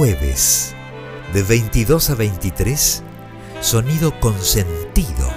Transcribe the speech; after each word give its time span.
jueves, 0.00 0.74
de 1.34 1.42
22 1.42 2.08
a 2.08 2.14
23, 2.14 3.02
Sonido 3.60 4.18
con 4.18 4.32
Sentido. 4.40 5.28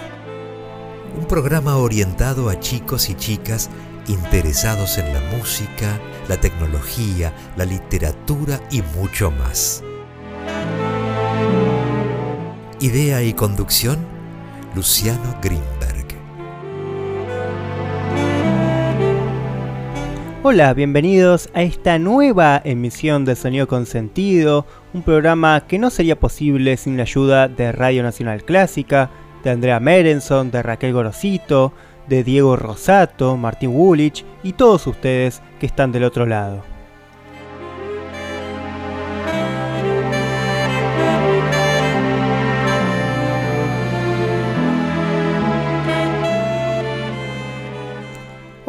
Un 1.20 1.26
programa 1.28 1.76
orientado 1.76 2.48
a 2.48 2.58
chicos 2.62 3.10
y 3.10 3.16
chicas 3.16 3.70
interesados 4.08 4.98
en 5.00 5.14
la 5.14 5.20
música, 5.38 6.00
la 6.30 6.40
tecnología, 6.40 7.34
la 7.58 7.66
literatura 7.66 8.62
y 8.72 8.82
mucho 8.98 9.32
más. 9.32 9.84
Idea 12.80 13.22
y 13.22 13.34
conducción, 13.34 13.98
Luciano 14.76 15.38
Greenberg. 15.42 15.83
Hola, 20.46 20.74
bienvenidos 20.74 21.50
a 21.54 21.62
esta 21.62 21.98
nueva 22.00 22.62
emisión 22.66 23.24
de 23.24 23.34
Sonido 23.38 23.66
con 23.66 23.86
Sentido, 23.86 24.66
un 24.94 25.02
programa 25.02 25.66
que 25.66 25.80
no 25.80 25.90
sería 25.90 26.20
posible 26.20 26.76
sin 26.76 26.98
la 26.98 27.04
ayuda 27.04 27.48
de 27.48 27.72
Radio 27.72 28.04
Nacional 28.04 28.44
Clásica, 28.44 29.10
de 29.42 29.52
Andrea 29.52 29.80
Merenson, 29.80 30.52
de 30.52 30.62
Raquel 30.62 30.92
Gorosito, 30.92 31.72
de 32.10 32.26
Diego 32.26 32.58
Rosato, 32.58 33.38
Martín 33.38 33.70
Woolwich 33.70 34.26
y 34.44 34.52
todos 34.52 34.86
ustedes 34.86 35.42
que 35.62 35.66
están 35.66 35.94
del 35.94 36.04
otro 36.04 36.26
lado. 36.26 36.73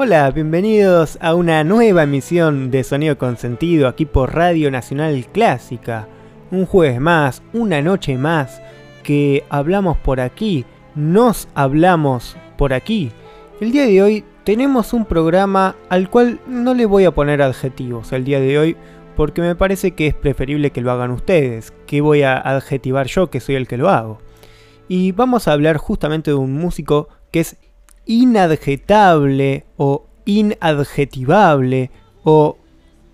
Hola, 0.07 0.31
bienvenidos 0.33 1.17
a 1.23 1.35
una 1.35 1.65
nueva 1.65 2.03
emisión 2.03 2.71
de 2.71 2.85
Sonido 2.85 3.17
con 3.17 3.39
Sentido 3.39 3.89
aquí 3.89 4.05
por 4.05 4.35
Radio 4.35 4.71
Nacional 4.71 5.25
Clásica. 5.33 6.09
Un 6.51 6.67
jueves 6.67 7.01
más, 7.01 7.43
una 7.55 7.81
noche 7.81 8.19
más 8.19 8.61
que 9.03 9.45
hablamos 9.49 9.97
por 9.97 10.21
aquí, 10.21 10.67
nos 10.95 11.49
hablamos 11.55 12.37
por 12.59 12.75
aquí. 12.75 13.13
El 13.63 13.73
día 13.73 13.87
de 13.87 14.03
hoy 14.03 14.25
tenemos 14.45 14.93
un 14.93 15.07
programa 15.07 15.75
al 15.89 16.11
cual 16.11 16.39
no 16.47 16.75
le 16.75 16.85
voy 16.85 17.07
a 17.07 17.15
poner 17.15 17.41
adjetivos 17.41 18.13
el 18.13 18.25
día 18.25 18.41
de 18.41 18.59
hoy 18.59 18.77
porque 19.17 19.41
me 19.41 19.57
parece 19.57 19.93
que 19.93 20.09
es 20.09 20.15
preferible 20.15 20.71
que 20.71 20.83
lo 20.83 20.91
hagan 20.91 21.13
ustedes, 21.13 21.73
que 21.87 22.03
voy 22.03 22.25
a 22.25 22.37
adjetivar 22.37 23.07
yo 23.07 23.31
que 23.31 23.41
soy 23.41 23.55
el 23.55 23.67
que 23.67 23.79
lo 23.79 23.89
hago. 23.89 24.19
Y 24.87 25.13
vamos 25.13 25.49
a 25.49 25.53
hablar 25.53 25.79
justamente 25.79 26.31
de 26.31 26.37
un 26.37 26.53
músico 26.53 27.09
que 27.31 27.41
es 27.41 27.57
inadjetable 28.07 29.67
o 29.77 30.07
inadjetivable 30.25 31.91
o 32.23 32.59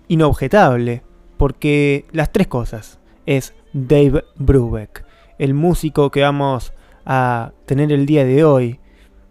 inobjetable, 0.07 1.03
porque 1.37 2.05
las 2.11 2.31
tres 2.31 2.47
cosas 2.47 2.99
es 3.25 3.53
Dave 3.73 4.25
Brubeck, 4.35 5.05
el 5.37 5.53
músico 5.53 6.11
que 6.11 6.21
vamos 6.21 6.73
a 7.05 7.51
tener 7.65 7.91
el 7.91 8.05
día 8.05 8.25
de 8.25 8.43
hoy, 8.43 8.79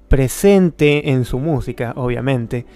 presente 0.08 1.10
en 1.10 1.24
su 1.24 1.38
música, 1.38 1.92
obviamente, 1.96 2.66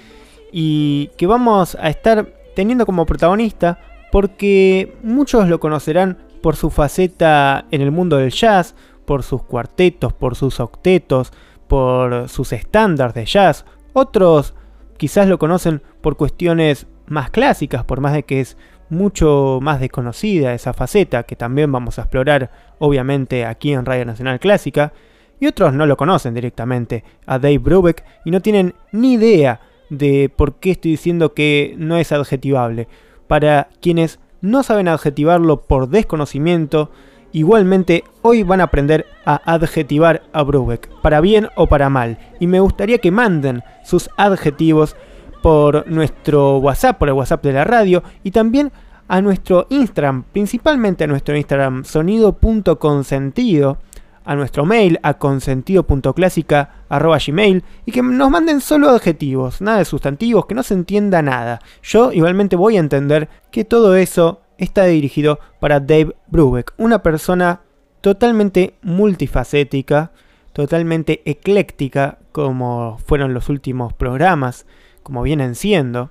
y 0.53 1.11
que 1.17 1.27
vamos 1.27 1.77
a 1.81 1.89
estar 1.89 2.33
teniendo 2.55 2.87
como 2.87 3.07
protagonista 3.07 3.81
porque 4.13 4.97
muchos 5.03 5.49
lo 5.49 5.59
conocerán 5.59 6.19
por 6.41 6.55
su 6.55 6.71
faceta 6.71 7.67
en 7.73 7.81
el 7.81 7.91
mundo 7.91 8.19
del 8.19 8.31
jazz, 8.31 8.77
por 9.05 9.25
sus 9.25 9.43
cuartetos, 9.43 10.13
por 10.13 10.37
sus 10.37 10.61
octetos, 10.61 11.33
por 11.67 12.29
sus 12.29 12.53
estándares 12.53 13.15
de 13.15 13.25
jazz. 13.25 13.65
Otros 13.93 14.55
quizás 14.97 15.29
lo 15.29 15.39
conocen 15.39 15.83
por 16.01 16.17
cuestiones 16.17 16.87
más 17.07 17.31
clásicas, 17.31 17.85
por 17.85 18.01
más 18.01 18.13
de 18.13 18.23
que 18.23 18.41
es 18.41 18.57
mucho 18.89 19.59
más 19.63 19.81
desconocida 19.81 20.55
esa 20.55 20.73
faceta, 20.73 21.25
que 21.25 21.37
también 21.37 21.71
vamos 21.73 21.99
a 21.99 22.03
explorar 22.03 22.51
obviamente 22.79 23.45
aquí 23.45 23.73
en 23.73 23.85
Radio 23.85 24.05
Nacional 24.05 24.41
Clásica. 24.41 24.93
Y 25.41 25.47
otros 25.47 25.75
no 25.75 25.87
lo 25.87 25.97
conocen 25.97 26.35
directamente 26.35 27.05
a 27.27 27.39
Dave 27.39 27.59
Brubeck 27.59 28.05
y 28.25 28.31
no 28.31 28.41
tienen 28.41 28.75
ni 28.93 29.15
idea 29.15 29.61
de 29.91 30.31
por 30.35 30.55
qué 30.55 30.73
estoy 30.73 30.93
diciendo 30.93 31.35
que 31.35 31.75
no 31.77 31.97
es 31.97 32.13
adjetivable. 32.13 32.89
Para 33.27 33.69
quienes 33.81 34.21
no 34.41 34.63
saben 34.63 34.89
adjetivarlo 34.89 35.63
por 35.63 35.89
desconocimiento, 35.89 36.91
Igualmente, 37.35 38.05
hoy 38.23 38.43
van 38.45 38.61
a 38.61 38.65
aprender 38.65 39.07
a 39.27 39.35
adjetivar 39.53 40.23
a 40.33 40.45
Brubeck, 40.45 40.89
para 41.03 41.21
bien 41.21 41.49
o 41.57 41.67
para 41.67 41.91
mal. 41.91 42.17
Y 42.39 42.47
me 42.47 42.61
gustaría 42.61 42.99
que 42.99 43.11
manden 43.11 43.65
sus 43.83 44.09
adjetivos 44.17 44.95
por 45.43 45.91
nuestro 45.91 46.59
WhatsApp, 46.59 46.97
por 46.97 47.09
el 47.09 47.15
WhatsApp 47.15 47.43
de 47.43 47.53
la 47.53 47.65
radio, 47.65 48.05
y 48.23 48.31
también 48.31 48.71
a 49.09 49.21
nuestro 49.21 49.67
Instagram, 49.69 50.23
principalmente 50.33 51.03
a 51.03 51.09
nuestro 51.09 51.37
Instagram 51.37 51.85
sonido.consentido, 51.85 53.79
a 54.25 54.37
nuestro 54.37 54.65
mail 54.65 55.01
a 55.03 55.15
consentido.clásica.gmail 55.15 57.65
y 57.85 57.91
que 57.91 58.01
nos 58.01 58.31
manden 58.31 58.61
solo 58.61 58.91
adjetivos, 58.91 59.61
nada 59.61 59.79
de 59.79 59.85
sustantivos, 59.85 60.47
que 60.47 60.55
no 60.55 60.63
se 60.63 60.75
entienda 60.75 61.21
nada. 61.21 61.61
Yo 61.83 62.13
igualmente 62.13 62.55
voy 62.55 62.77
a 62.77 62.81
entender 62.81 63.29
que 63.51 63.65
todo 63.65 63.97
eso 63.97 64.44
está 64.59 64.85
dirigido 64.85 65.39
para 65.61 65.81
Dave 65.81 66.15
Brubeck, 66.29 66.73
una 66.77 67.03
persona 67.03 67.61
totalmente 68.01 68.75
multifacética, 68.83 70.13
totalmente 70.53 71.23
ecléctica, 71.25 72.19
como 72.33 72.99
fueron 73.07 73.35
los 73.35 73.49
últimos 73.49 73.93
programas, 73.93 74.67
como 75.03 75.23
vienen 75.23 75.55
siendo. 75.55 76.11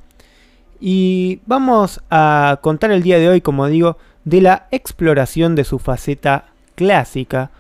Y 0.80 1.42
vamos 1.46 2.02
a 2.10 2.60
contar 2.62 2.92
el 2.92 3.04
día 3.04 3.20
de 3.20 3.30
hoy, 3.30 3.42
como 3.42 3.68
digo, 3.68 3.98
de 4.26 4.42
la 4.42 4.68
exploración 4.72 5.56
de 5.56 5.64
su 5.64 5.80
faceta 5.80 6.46
clásica. 6.76 7.52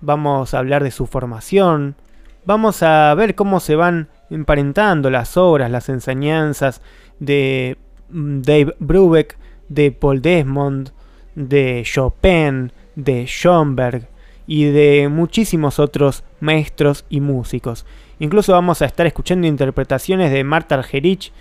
Vamos 0.00 0.54
a 0.54 0.58
hablar 0.58 0.84
de 0.84 0.90
su 0.90 1.06
formación. 1.06 1.96
Vamos 2.44 2.82
a 2.82 3.14
ver 3.14 3.34
cómo 3.34 3.58
se 3.60 3.74
van 3.74 4.08
emparentando 4.30 5.10
las 5.10 5.36
obras, 5.36 5.70
las 5.70 5.88
enseñanzas 5.88 6.82
de 7.18 7.78
mm, 8.10 8.42
Dave 8.42 8.76
Brubeck 8.78 9.37
de 9.68 9.92
Paul 9.92 10.22
Desmond, 10.22 10.90
de 11.34 11.82
Chopin, 11.84 12.72
de 12.96 13.26
Schoenberg 13.26 14.08
y 14.46 14.64
de 14.64 15.08
muchísimos 15.08 15.78
otros 15.78 16.24
maestros 16.40 17.04
y 17.08 17.20
músicos. 17.20 17.86
Incluso 18.18 18.52
vamos 18.52 18.82
a 18.82 18.86
estar 18.86 19.06
escuchando 19.06 19.46
interpretaciones 19.46 20.32
de 20.32 20.42
Marta 20.42 20.74
Argerich, 20.74 21.32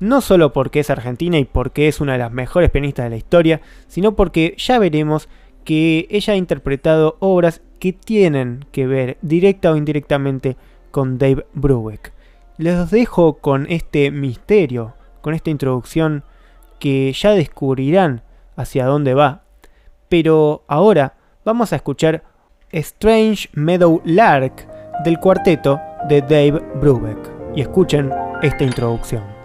no 0.00 0.20
solo 0.20 0.52
porque 0.52 0.80
es 0.80 0.90
argentina 0.90 1.38
y 1.38 1.44
porque 1.44 1.88
es 1.88 2.00
una 2.00 2.12
de 2.12 2.18
las 2.18 2.32
mejores 2.32 2.70
pianistas 2.70 3.04
de 3.04 3.10
la 3.10 3.16
historia, 3.16 3.60
sino 3.86 4.14
porque 4.14 4.54
ya 4.58 4.78
veremos 4.78 5.28
que 5.64 6.06
ella 6.10 6.34
ha 6.34 6.36
interpretado 6.36 7.16
obras 7.20 7.62
que 7.78 7.92
tienen 7.92 8.64
que 8.72 8.86
ver 8.86 9.18
directa 9.22 9.72
o 9.72 9.76
indirectamente 9.76 10.56
con 10.90 11.18
Dave 11.18 11.46
Brubeck. 11.54 12.12
Les 12.58 12.90
dejo 12.90 13.34
con 13.34 13.66
este 13.70 14.10
misterio, 14.10 14.94
con 15.20 15.34
esta 15.34 15.50
introducción 15.50 16.24
que 16.78 17.12
ya 17.12 17.32
descubrirán 17.32 18.22
hacia 18.56 18.86
dónde 18.86 19.14
va. 19.14 19.42
Pero 20.08 20.64
ahora 20.68 21.14
vamos 21.44 21.72
a 21.72 21.76
escuchar 21.76 22.22
Strange 22.72 23.48
Meadow 23.52 24.00
Lark 24.04 24.66
del 25.04 25.18
cuarteto 25.18 25.80
de 26.08 26.20
Dave 26.22 26.62
Brubeck. 26.80 27.18
Y 27.54 27.60
escuchen 27.62 28.10
esta 28.42 28.64
introducción. 28.64 29.37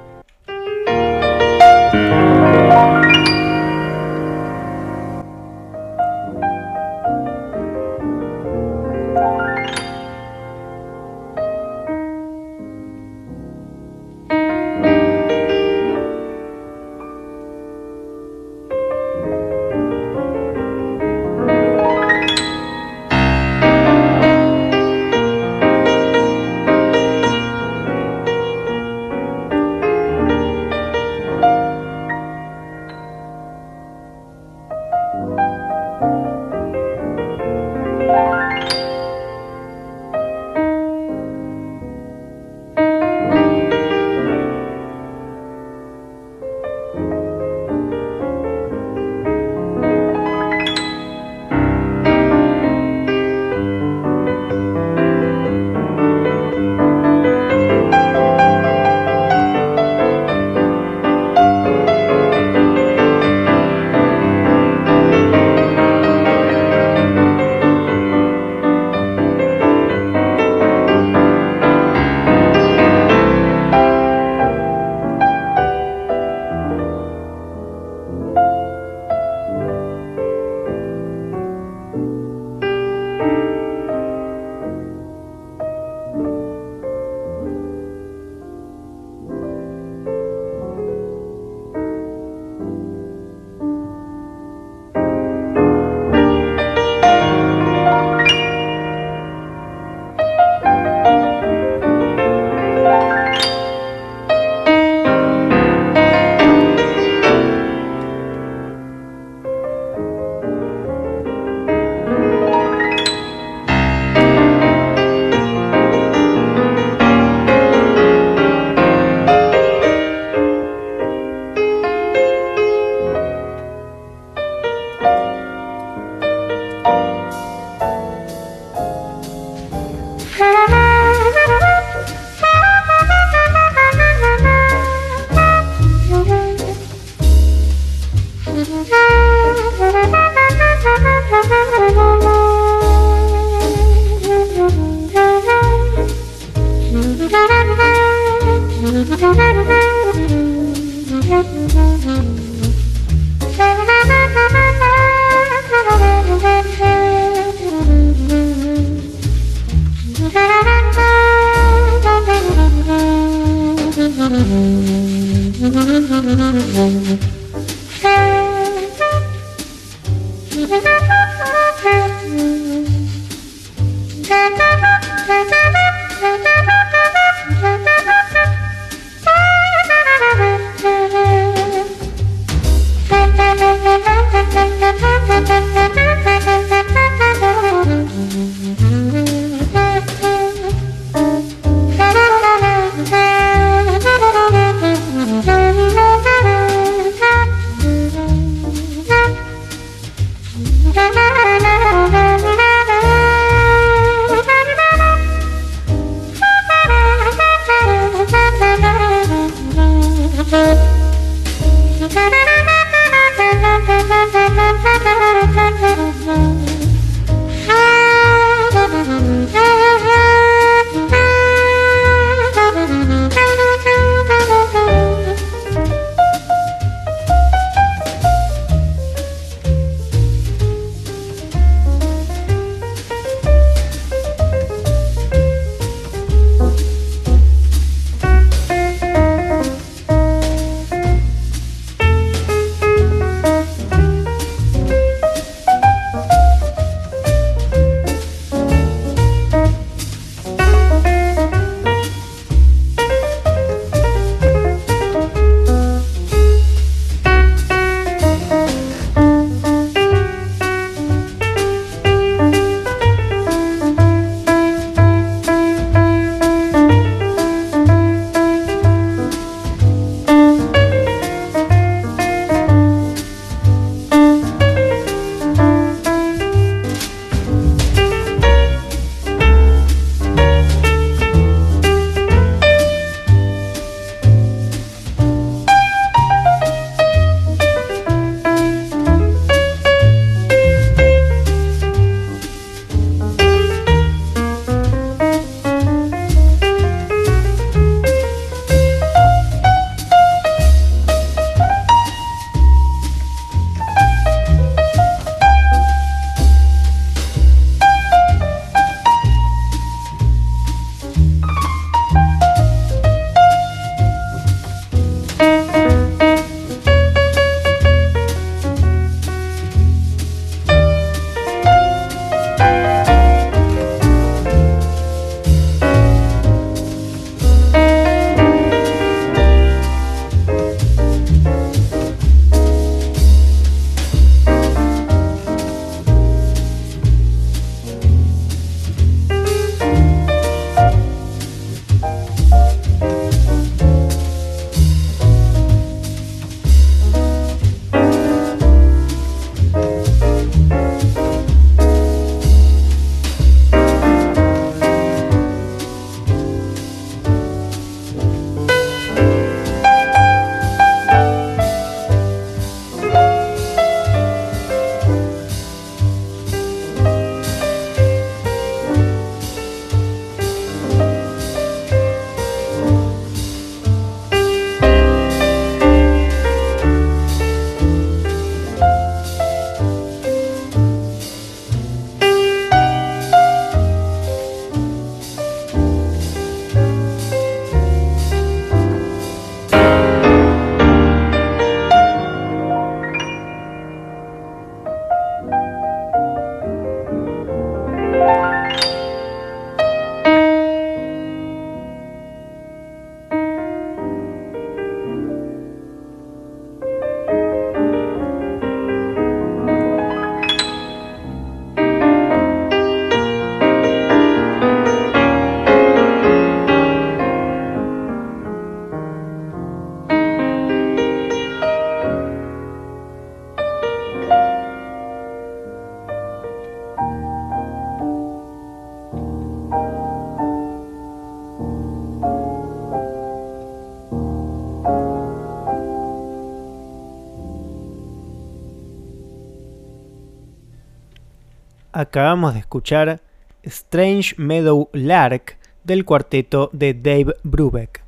Acabamos 442.03 442.53
de 442.53 442.59
escuchar 442.59 443.21
Strange 443.63 444.35
Meadow 444.37 444.89
Lark 444.93 445.57
del 445.83 446.05
cuarteto 446.05 446.69
de 446.73 446.93
Dave 446.93 447.33
Brubeck. 447.43 448.03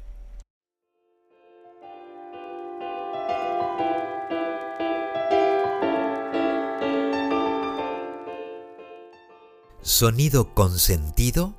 Sonido 9.82 10.54
Consentido 10.54 11.56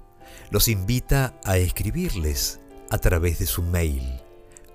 los 0.50 0.68
invita 0.68 1.34
a 1.44 1.58
escribirles 1.58 2.60
a 2.90 2.98
través 2.98 3.38
de 3.38 3.46
su 3.46 3.62
mail 3.62 4.20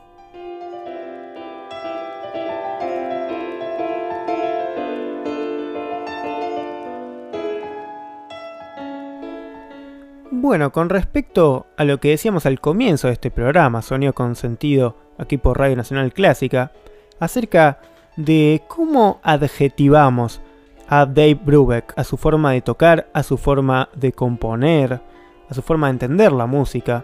Bueno, 10.39 10.71
con 10.71 10.89
respecto 10.89 11.65
a 11.77 11.83
lo 11.83 11.99
que 11.99 12.09
decíamos 12.09 12.45
al 12.45 12.59
comienzo 12.59 13.07
de 13.07 13.13
este 13.13 13.31
programa, 13.31 13.81
Sonido 13.81 14.13
Consentido, 14.13 14.95
aquí 15.17 15.37
por 15.37 15.57
Radio 15.57 15.75
Nacional 15.75 16.13
Clásica, 16.13 16.71
acerca 17.19 17.79
de 18.17 18.61
cómo 18.67 19.19
adjetivamos 19.23 20.39
a 20.87 21.07
Dave 21.07 21.39
Brubeck, 21.43 21.91
a 21.97 22.03
su 22.03 22.17
forma 22.17 22.51
de 22.51 22.61
tocar, 22.61 23.09
a 23.13 23.23
su 23.23 23.39
forma 23.39 23.89
de 23.95 24.11
componer, 24.11 25.01
a 25.49 25.53
su 25.55 25.63
forma 25.63 25.87
de 25.87 25.93
entender 25.93 26.31
la 26.31 26.45
música. 26.45 27.03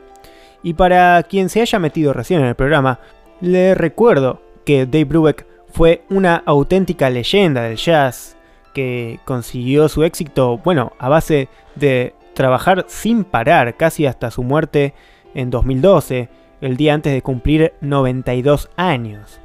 Y 0.62 0.76
para 0.76 1.24
quien 1.24 1.50
se 1.50 1.62
haya 1.62 1.80
metido 1.80 2.14
recién 2.14 2.42
en 2.42 2.46
el 2.46 2.56
programa, 2.56 3.00
le 3.42 3.74
recuerdo 3.74 4.44
que 4.64 4.86
Dave 4.86 5.06
Brubeck 5.06 5.48
fue 5.72 6.04
una 6.12 6.44
auténtica 6.46 7.10
leyenda 7.10 7.64
del 7.64 7.78
jazz, 7.78 8.38
que 8.76 9.20
consiguió 9.26 9.90
su 9.90 10.04
éxito, 10.04 10.60
bueno, 10.60 10.94
a 11.00 11.10
base 11.10 11.50
de 11.74 12.14
trabajar 12.34 12.86
sin 12.88 13.24
parar, 13.24 13.76
casi 13.78 14.06
hasta 14.06 14.32
su 14.32 14.44
muerte 14.44 14.94
en 15.34 15.50
2012, 15.50 16.30
el 16.62 16.78
día 16.78 16.94
antes 16.94 17.14
de 17.14 17.22
cumplir 17.22 17.74
92 17.82 18.70
años. 18.76 19.40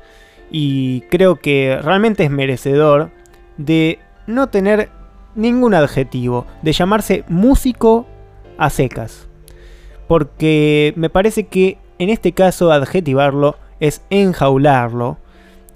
Y 0.51 1.03
creo 1.11 1.37
que 1.37 1.79
realmente 1.83 2.25
es 2.25 2.31
merecedor 2.31 3.11
de 3.57 3.99
no 4.27 4.49
tener 4.49 4.91
ningún 5.35 5.75
adjetivo, 5.75 6.47
de 6.63 6.73
llamarse 6.73 7.25
músico 7.29 8.07
a 8.57 8.71
secas. 8.71 9.29
Porque 10.07 10.93
me 10.97 11.11
parece 11.11 11.47
que 11.47 11.79
en 11.99 12.11
este 12.11 12.33
caso 12.33 12.73
adjetivarlo 12.73 13.57
es 13.81 14.03
enjaularlo 14.11 15.19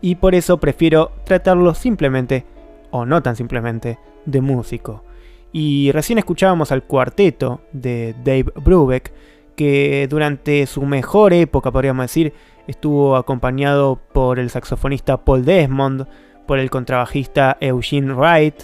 y 0.00 0.16
por 0.16 0.34
eso 0.34 0.58
prefiero 0.58 1.12
tratarlo 1.24 1.74
simplemente, 1.74 2.44
o 2.90 3.04
no 3.06 3.22
tan 3.22 3.36
simplemente, 3.36 3.98
de 4.24 4.40
músico. 4.40 5.04
Y 5.52 5.92
recién 5.92 6.18
escuchábamos 6.18 6.72
al 6.72 6.84
cuarteto 6.84 7.60
de 7.72 8.14
Dave 8.24 8.52
Brubeck, 8.56 9.12
que 9.54 10.06
durante 10.08 10.66
su 10.66 10.82
mejor 10.82 11.34
época, 11.34 11.70
podríamos 11.70 12.04
decir, 12.04 12.32
estuvo 12.66 13.16
acompañado 13.16 14.00
por 14.12 14.38
el 14.38 14.48
saxofonista 14.48 15.24
Paul 15.24 15.44
Desmond, 15.44 16.06
por 16.46 16.58
el 16.58 16.70
contrabajista 16.70 17.58
Eugene 17.60 18.14
Wright, 18.14 18.54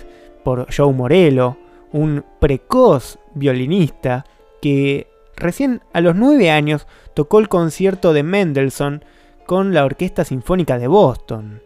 por 0.45 0.67
Joe 0.75 0.93
Morello, 0.93 1.57
un 1.93 2.25
precoz 2.41 3.19
violinista 3.35 4.25
que 4.63 5.09
recién 5.37 5.83
a 5.93 6.01
los 6.01 6.17
9 6.17 6.51
años 6.51 6.87
tocó 7.15 7.39
el 7.39 7.49
concierto 7.49 8.13
de 8.13 8.23
Mendelssohn 8.23 9.05
con 9.47 9.73
la 9.73 9.85
Orquesta 9.85 10.25
Sinfónica 10.25 10.79
de 10.79 10.89
Boston, 10.89 11.63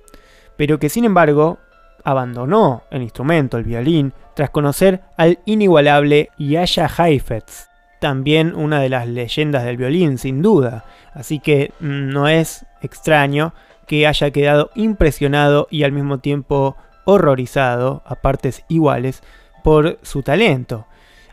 pero 0.56 0.78
que 0.78 0.88
sin 0.88 1.04
embargo 1.04 1.58
abandonó 2.04 2.82
el 2.90 3.02
instrumento, 3.02 3.58
el 3.58 3.64
violín, 3.64 4.12
tras 4.34 4.50
conocer 4.50 5.02
al 5.16 5.38
inigualable 5.44 6.30
Yasha 6.38 6.88
Heifetz, 6.88 7.68
también 8.00 8.54
una 8.54 8.80
de 8.80 8.88
las 8.88 9.06
leyendas 9.06 9.64
del 9.64 9.76
violín, 9.76 10.18
sin 10.18 10.42
duda, 10.42 10.84
así 11.14 11.38
que 11.38 11.72
no 11.80 12.28
es 12.28 12.66
extraño 12.80 13.54
que 13.86 14.06
haya 14.06 14.30
quedado 14.30 14.70
impresionado 14.74 15.68
y 15.70 15.84
al 15.84 15.92
mismo 15.92 16.18
tiempo 16.18 16.76
horrorizado, 17.04 18.02
a 18.06 18.16
partes 18.16 18.64
iguales, 18.68 19.22
por 19.62 19.98
su 20.02 20.22
talento, 20.22 20.86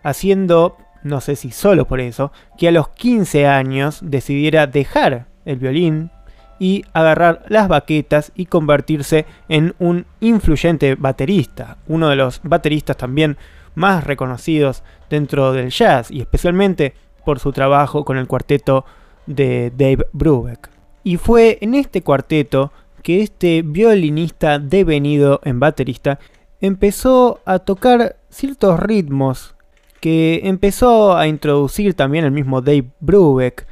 haciendo, 0.03 0.77
no 1.03 1.21
sé 1.21 1.35
si 1.35 1.51
solo 1.51 1.87
por 1.87 1.99
eso, 1.99 2.31
que 2.57 2.67
a 2.67 2.71
los 2.71 2.89
15 2.89 3.47
años 3.47 3.99
decidiera 4.01 4.67
dejar 4.67 5.27
el 5.45 5.57
violín 5.57 6.11
y 6.59 6.83
agarrar 6.93 7.43
las 7.47 7.67
baquetas 7.67 8.31
y 8.35 8.45
convertirse 8.45 9.25
en 9.47 9.73
un 9.79 10.05
influyente 10.19 10.95
baterista, 10.95 11.77
uno 11.87 12.09
de 12.09 12.17
los 12.17 12.41
bateristas 12.43 12.97
también 12.97 13.37
más 13.75 14.03
reconocidos 14.03 14.83
dentro 15.09 15.53
del 15.53 15.69
jazz 15.69 16.11
y 16.11 16.19
especialmente 16.19 16.93
por 17.25 17.39
su 17.39 17.51
trabajo 17.51 18.03
con 18.03 18.17
el 18.17 18.27
cuarteto 18.27 18.85
de 19.25 19.71
Dave 19.75 20.07
Brubeck. 20.11 20.69
Y 21.03 21.17
fue 21.17 21.57
en 21.61 21.75
este 21.75 22.01
cuarteto 22.01 22.71
que 23.03 23.21
este 23.21 23.61
violinista 23.61 24.59
devenido 24.59 25.39
en 25.43 25.59
baterista 25.59 26.19
empezó 26.59 27.39
a 27.45 27.59
tocar 27.59 28.17
ciertos 28.29 28.79
ritmos 28.79 29.55
que 30.01 30.41
empezó 30.43 31.17
a 31.17 31.27
introducir 31.27 31.93
también 31.93 32.25
el 32.25 32.31
mismo 32.31 32.61
Dave 32.61 32.89
Brubeck, 32.99 33.65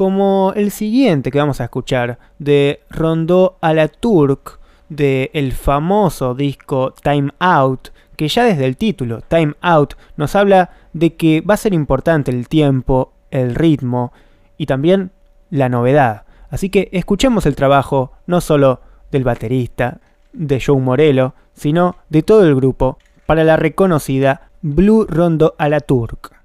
como 0.00 0.54
el 0.56 0.70
siguiente 0.70 1.30
que 1.30 1.36
vamos 1.36 1.60
a 1.60 1.64
escuchar, 1.64 2.18
de 2.38 2.80
Rondó 2.88 3.58
a 3.60 3.74
la 3.74 3.88
Turk, 3.88 4.58
del 4.88 5.28
el 5.34 5.52
famoso 5.52 6.34
disco 6.34 6.94
Time 7.02 7.32
Out, 7.38 7.88
que 8.16 8.26
ya 8.26 8.44
desde 8.44 8.64
el 8.64 8.78
título, 8.78 9.20
Time 9.20 9.52
Out, 9.60 9.96
nos 10.16 10.34
habla 10.36 10.70
de 10.94 11.16
que 11.16 11.42
va 11.42 11.52
a 11.52 11.58
ser 11.58 11.74
importante 11.74 12.30
el 12.30 12.48
tiempo, 12.48 13.12
el 13.30 13.54
ritmo 13.54 14.14
y 14.56 14.64
también 14.64 15.10
la 15.50 15.68
novedad. 15.68 16.22
Así 16.48 16.70
que 16.70 16.88
escuchemos 16.92 17.44
el 17.44 17.54
trabajo 17.54 18.12
no 18.26 18.40
solo 18.40 18.80
del 19.12 19.24
baterista, 19.24 20.00
de 20.32 20.62
Joe 20.66 20.80
Morello, 20.80 21.34
sino 21.52 21.96
de 22.08 22.22
todo 22.22 22.46
el 22.46 22.54
grupo 22.54 22.96
para 23.26 23.44
la 23.44 23.56
reconocida 23.56 24.48
Blue 24.62 25.04
Rondo 25.06 25.56
a 25.58 25.68
la 25.68 25.80
Turk. 25.80 26.39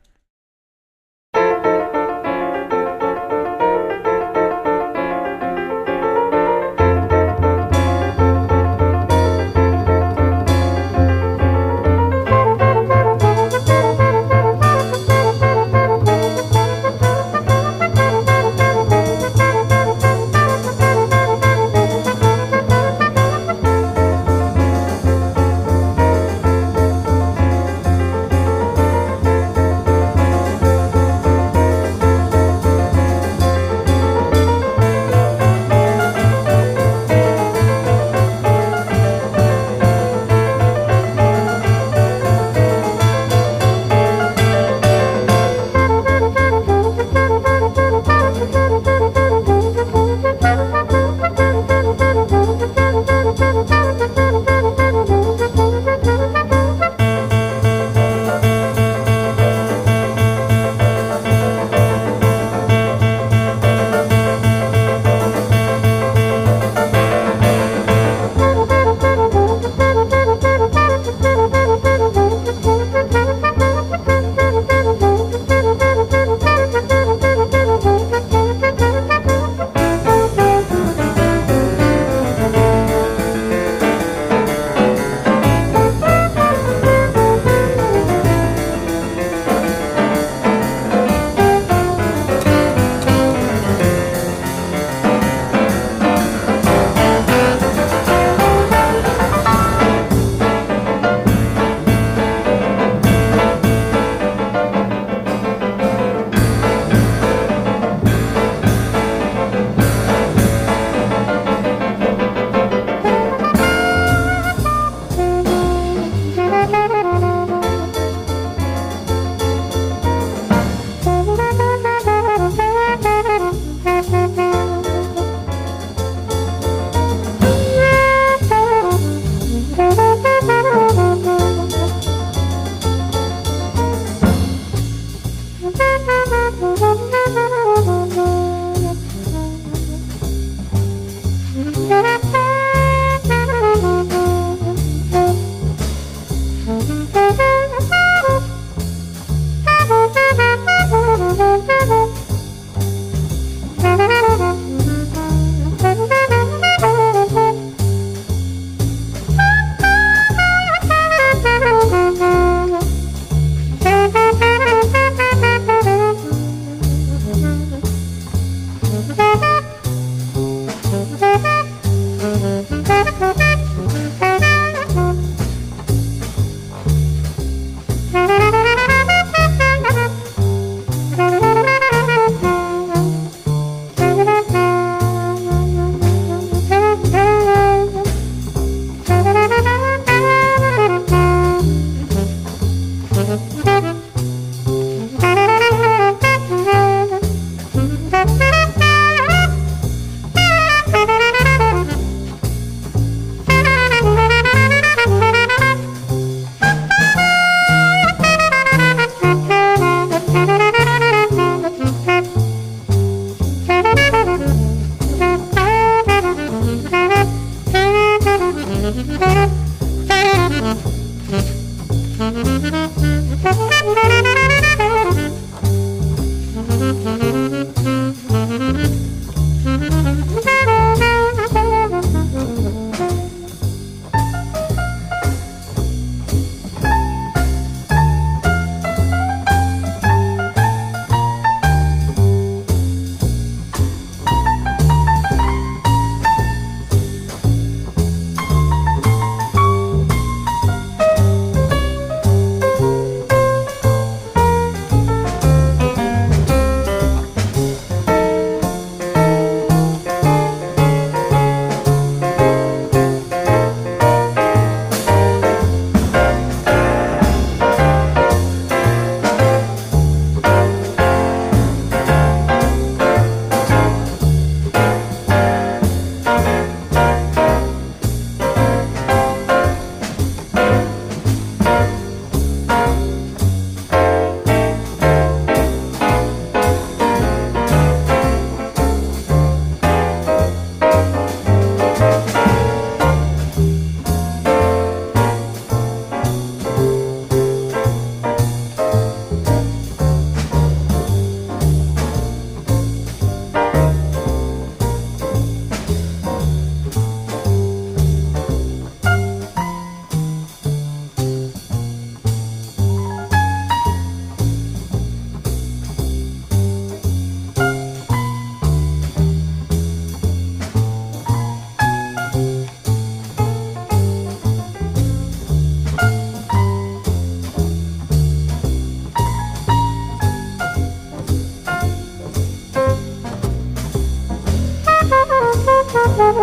Thank 336.25 336.40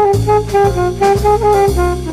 you. 2.06 2.11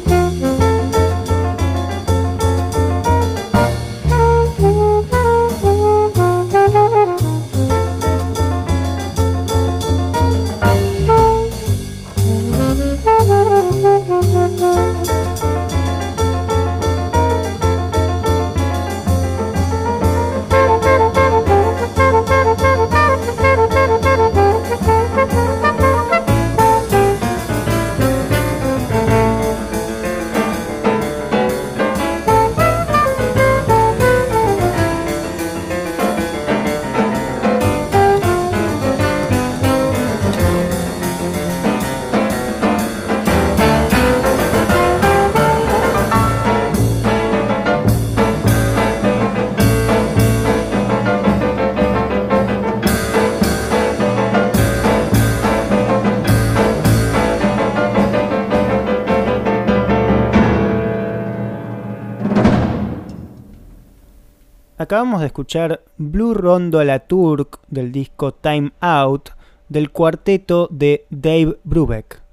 Acabamos 64.90 65.22
de 65.22 65.28
escuchar 65.28 65.86
Blue 65.98 66.34
Rondo 66.34 66.80
a 66.80 66.84
la 66.84 67.02
Turk 67.02 67.60
del 67.68 67.92
disco 67.92 68.34
Time 68.34 68.72
Out 68.80 69.30
del 69.68 69.92
cuarteto 69.92 70.68
de 70.72 71.06
Dave 71.12 71.60
Brubeck. 71.64 72.24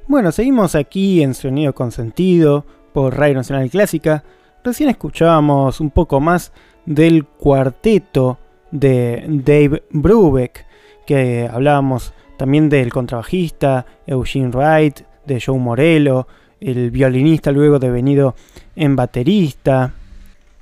Bueno, 0.08 0.32
seguimos 0.32 0.74
aquí 0.74 1.22
en 1.22 1.36
Sonido 1.36 1.76
Consentido 1.76 2.66
por 2.92 3.16
Radio 3.16 3.36
Nacional 3.36 3.70
Clásica. 3.70 4.24
Recién 4.66 4.90
escuchábamos 4.90 5.80
un 5.80 5.92
poco 5.92 6.20
más 6.20 6.52
del 6.88 7.24
cuarteto 7.24 8.40
de 8.72 9.24
Dave 9.28 9.84
Brubeck, 9.92 10.66
que 11.06 11.48
hablábamos 11.48 12.16
también 12.36 12.68
del 12.68 12.92
contrabajista 12.92 13.86
Eugene 14.08 14.50
Wright, 14.50 15.02
de 15.28 15.40
Joe 15.40 15.60
Morello, 15.60 16.28
el 16.60 16.90
violinista 16.90 17.52
luego 17.52 17.78
devenido 17.78 18.34
en 18.76 18.96
baterista, 18.96 19.94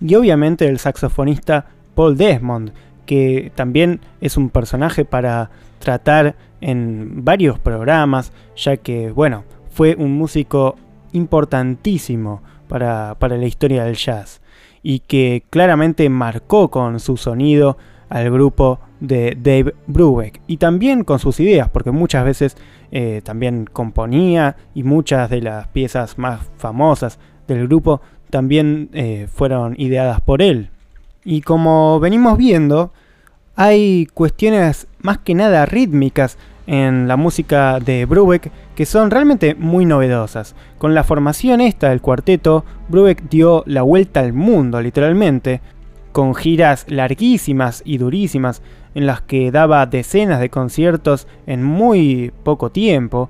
y 0.02 0.16
obviamente 0.16 0.68
el 0.68 0.80
saxofonista 0.80 1.68
Paul 1.96 2.18
Desmond, 2.18 2.74
que 3.06 3.54
también 3.56 4.02
es 4.20 4.36
un 4.36 4.50
personaje 4.50 5.06
para 5.06 5.50
tratar 5.80 6.36
en 6.60 7.24
varios 7.24 7.58
programas, 7.58 8.34
ya 8.58 8.76
que, 8.76 9.12
bueno, 9.12 9.46
fue 9.70 9.96
un 9.98 10.12
músico 10.18 10.76
importantísimo 11.14 12.42
para, 12.74 13.38
la 13.38 13.46
historia 13.46 13.84
del 13.84 13.96
jazz 13.96 14.42
y 14.82 15.00
que 15.00 15.44
claramente 15.52 16.10
marcó 16.10 16.72
con 16.72 17.00
su 17.00 17.18
sonido 17.18 17.78
al 18.10 18.32
grupo 18.32 18.80
de 19.00 19.38
Dave 19.40 19.76
Brubeck 19.86 20.42
y 20.48 20.58
también 20.58 21.04
con 21.04 21.20
sus 21.20 21.40
ideas, 21.40 21.70
porque 21.70 21.92
muchas 21.92 22.26
veces 22.26 22.58
eh, 22.92 23.22
también 23.24 23.70
componía 23.72 24.56
y 24.74 24.82
muchas 24.82 25.30
de 25.30 25.42
las 25.42 25.68
piezas 25.68 26.18
más 26.18 26.40
famosas 26.58 27.20
del 27.48 27.68
grupo 27.68 28.02
también 28.32 28.90
eh, 28.94 29.28
fueron 29.32 29.76
ideadas 29.78 30.22
por 30.22 30.42
él. 30.42 30.72
Y 31.24 31.42
como 31.42 32.00
venimos 32.00 32.40
viendo, 32.40 32.92
hay 33.56 34.08
cuestiones 34.16 34.88
más 35.00 35.20
que 35.20 35.36
nada 35.36 35.68
rítmicas 35.68 36.40
en 36.68 37.08
la 37.08 37.18
música 37.18 37.80
de 37.80 38.06
Brubeck 38.06 38.52
que 38.76 38.86
son 38.86 39.12
realmente 39.12 39.56
muy 39.56 39.86
novedosas. 39.86 40.56
Con 40.78 40.94
la 40.94 41.04
formación 41.04 41.62
esta 41.62 41.90
del 41.90 42.02
cuarteto, 42.02 42.66
Brubeck 42.90 43.30
dio 43.30 43.64
la 43.66 43.82
vuelta 43.82 44.20
al 44.20 44.34
mundo 44.34 44.82
literalmente, 44.82 45.62
con 46.12 46.36
giras 46.36 46.86
larguísimas 46.88 47.82
y 47.86 47.98
durísimas 47.98 48.62
en 48.96 49.08
las 49.08 49.22
que 49.22 49.52
daba 49.52 49.86
decenas 49.86 50.40
de 50.40 50.50
conciertos 50.50 51.28
en 51.48 51.64
muy 51.64 52.32
poco 52.44 52.72
tiempo, 52.72 53.30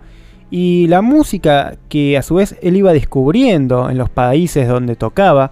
y 0.51 0.85
la 0.87 1.01
música 1.01 1.77
que 1.89 2.17
a 2.17 2.21
su 2.21 2.35
vez 2.35 2.57
él 2.61 2.75
iba 2.75 2.93
descubriendo 2.93 3.89
en 3.89 3.97
los 3.97 4.09
países 4.09 4.67
donde 4.67 4.95
tocaba 4.95 5.51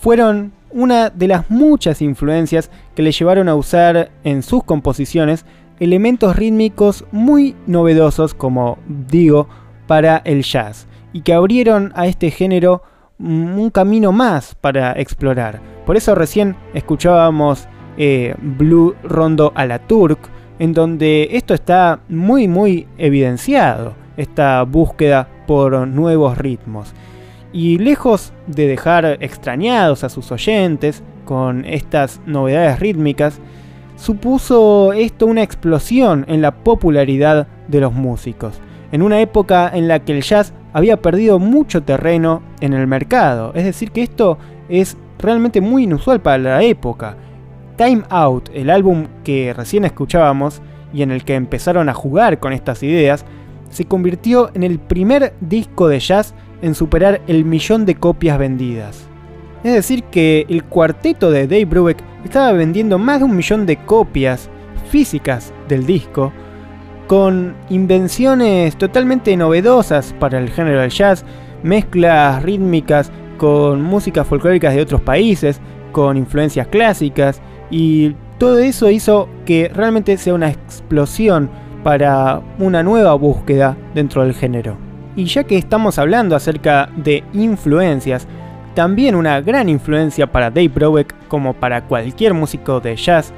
fueron 0.00 0.52
una 0.72 1.10
de 1.10 1.28
las 1.28 1.50
muchas 1.50 2.02
influencias 2.02 2.70
que 2.94 3.02
le 3.02 3.12
llevaron 3.12 3.48
a 3.48 3.54
usar 3.54 4.10
en 4.24 4.42
sus 4.42 4.64
composiciones 4.64 5.44
elementos 5.80 6.36
rítmicos 6.36 7.04
muy 7.10 7.56
novedosos, 7.66 8.34
como 8.34 8.78
digo, 8.86 9.48
para 9.86 10.18
el 10.18 10.42
jazz, 10.42 10.86
y 11.12 11.22
que 11.22 11.32
abrieron 11.32 11.92
a 11.96 12.06
este 12.06 12.30
género 12.30 12.82
un 13.18 13.70
camino 13.70 14.12
más 14.12 14.54
para 14.54 14.92
explorar. 14.92 15.60
Por 15.84 15.96
eso 15.96 16.14
recién 16.14 16.56
escuchábamos 16.74 17.66
eh, 17.96 18.34
Blue 18.40 18.94
Rondo 19.02 19.52
a 19.54 19.66
la 19.66 19.78
Turk, 19.80 20.18
en 20.58 20.72
donde 20.72 21.28
esto 21.32 21.54
está 21.54 22.00
muy 22.08 22.48
muy 22.48 22.86
evidenciado, 22.98 23.94
esta 24.16 24.62
búsqueda 24.62 25.28
por 25.46 25.86
nuevos 25.88 26.38
ritmos. 26.38 26.92
Y 27.52 27.78
lejos 27.78 28.32
de 28.46 28.68
dejar 28.68 29.18
extrañados 29.20 30.04
a 30.04 30.08
sus 30.08 30.30
oyentes 30.30 31.02
con 31.24 31.64
estas 31.64 32.20
novedades 32.26 32.78
rítmicas, 32.78 33.40
supuso 34.00 34.94
esto 34.94 35.26
una 35.26 35.42
explosión 35.42 36.24
en 36.26 36.40
la 36.40 36.52
popularidad 36.52 37.46
de 37.68 37.80
los 37.80 37.92
músicos, 37.92 38.58
en 38.92 39.02
una 39.02 39.20
época 39.20 39.70
en 39.72 39.88
la 39.88 40.00
que 40.00 40.16
el 40.16 40.22
jazz 40.22 40.54
había 40.72 41.02
perdido 41.02 41.38
mucho 41.38 41.82
terreno 41.82 42.42
en 42.60 42.72
el 42.72 42.86
mercado. 42.86 43.52
Es 43.54 43.64
decir, 43.64 43.90
que 43.90 44.02
esto 44.02 44.38
es 44.70 44.96
realmente 45.18 45.60
muy 45.60 45.84
inusual 45.84 46.20
para 46.20 46.38
la 46.38 46.62
época. 46.62 47.16
Time 47.76 48.02
Out, 48.08 48.48
el 48.54 48.70
álbum 48.70 49.06
que 49.22 49.52
recién 49.52 49.84
escuchábamos 49.84 50.62
y 50.94 51.02
en 51.02 51.10
el 51.10 51.24
que 51.24 51.34
empezaron 51.34 51.90
a 51.90 51.94
jugar 51.94 52.40
con 52.40 52.54
estas 52.54 52.82
ideas, 52.82 53.26
se 53.68 53.84
convirtió 53.84 54.50
en 54.54 54.62
el 54.62 54.78
primer 54.78 55.34
disco 55.40 55.88
de 55.88 56.00
jazz 56.00 56.34
en 56.62 56.74
superar 56.74 57.20
el 57.26 57.44
millón 57.44 57.84
de 57.84 57.96
copias 57.96 58.38
vendidas. 58.38 59.09
Es 59.62 59.74
decir, 59.74 60.04
que 60.04 60.46
el 60.48 60.64
cuarteto 60.64 61.30
de 61.30 61.46
Dave 61.46 61.64
Brubeck 61.66 61.98
estaba 62.24 62.52
vendiendo 62.52 62.98
más 62.98 63.18
de 63.18 63.24
un 63.24 63.36
millón 63.36 63.66
de 63.66 63.76
copias 63.76 64.48
físicas 64.90 65.52
del 65.68 65.86
disco, 65.86 66.32
con 67.06 67.54
invenciones 67.68 68.76
totalmente 68.76 69.36
novedosas 69.36 70.14
para 70.18 70.38
el 70.38 70.50
género 70.50 70.80
del 70.80 70.90
jazz, 70.90 71.24
mezclas 71.62 72.42
rítmicas 72.42 73.10
con 73.36 73.82
músicas 73.82 74.26
folclóricas 74.26 74.74
de 74.74 74.82
otros 74.82 75.00
países, 75.00 75.60
con 75.92 76.16
influencias 76.16 76.68
clásicas, 76.68 77.42
y 77.70 78.14
todo 78.38 78.58
eso 78.58 78.90
hizo 78.90 79.28
que 79.44 79.70
realmente 79.74 80.16
sea 80.16 80.34
una 80.34 80.50
explosión 80.50 81.50
para 81.82 82.40
una 82.58 82.82
nueva 82.82 83.14
búsqueda 83.14 83.76
dentro 83.94 84.22
del 84.22 84.34
género. 84.34 84.76
Y 85.16 85.24
ya 85.24 85.44
que 85.44 85.58
estamos 85.58 85.98
hablando 85.98 86.36
acerca 86.36 86.90
de 86.96 87.24
influencias, 87.32 88.28
también 88.74 89.14
una 89.14 89.40
gran 89.40 89.68
influencia 89.68 90.30
para 90.30 90.50
Dave 90.50 90.68
Brubeck, 90.68 91.14
como 91.28 91.54
para 91.54 91.86
cualquier 91.86 92.34
músico 92.34 92.80
de 92.80 92.96
jazz, 92.96 93.32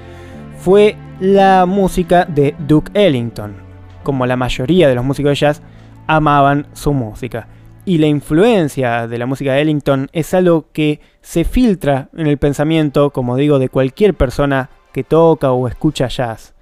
fue 0.59 0.97
la 1.21 1.66
música 1.66 2.25
de 2.25 2.55
Duke 2.66 2.90
Ellington. 2.95 3.55
Como 4.03 4.27
la 4.27 4.37
mayoría 4.37 4.88
de 4.88 4.95
los 4.95 5.05
músicos 5.05 5.31
de 5.31 5.37
jazz 5.37 5.62
amaban 6.07 6.66
su 6.73 6.92
música. 6.92 7.49
Y 7.85 7.99
la 7.99 8.07
influencia 8.07 9.09
de 9.09 9.18
la 9.18 9.27
música 9.27 9.53
de 9.53 9.62
Ellington 9.62 10.09
es 10.12 10.35
algo 10.35 10.66
que 10.73 11.01
se 11.21 11.45
filtra 11.45 12.09
en 12.16 12.27
el 12.27 12.38
pensamiento, 12.38 13.11
como 13.11 13.37
digo, 13.37 13.59
de 13.59 13.68
cualquier 13.68 14.14
persona 14.14 14.71
que 14.92 15.03
toca 15.03 15.51
o 15.53 15.66
escucha 15.66 16.07
jazz. 16.09 16.55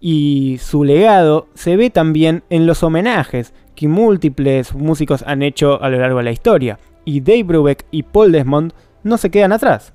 Y 0.00 0.58
su 0.60 0.84
legado 0.84 1.48
se 1.54 1.76
ve 1.76 1.90
también 1.90 2.42
en 2.48 2.66
los 2.66 2.82
homenajes 2.82 3.52
que 3.74 3.88
múltiples 3.88 4.74
músicos 4.74 5.24
han 5.26 5.42
hecho 5.42 5.82
a 5.82 5.90
lo 5.90 5.98
largo 5.98 6.18
de 6.18 6.24
la 6.24 6.32
historia. 6.32 6.78
Y 7.06 7.22
Dave 7.22 7.44
Brubeck 7.44 7.86
y 7.90 8.02
Paul 8.02 8.32
Desmond 8.32 8.74
no 9.02 9.16
se 9.16 9.30
quedan 9.30 9.52
atrás. 9.52 9.94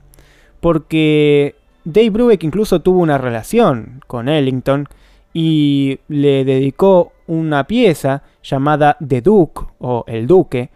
Porque 0.60 1.54
Dave 1.84 2.10
Brubeck 2.10 2.44
incluso 2.44 2.82
tuvo 2.82 3.00
una 3.00 3.20
relación 3.20 4.02
con 4.08 4.28
Ellington 4.28 4.88
y 5.34 6.00
le 6.08 6.44
dedicó 6.44 7.14
una 7.28 7.66
pieza 7.66 8.24
llamada 8.44 8.98
The 9.06 9.22
Duke 9.22 9.62
o 9.80 10.04
El 10.08 10.26
Duque. 10.26 10.70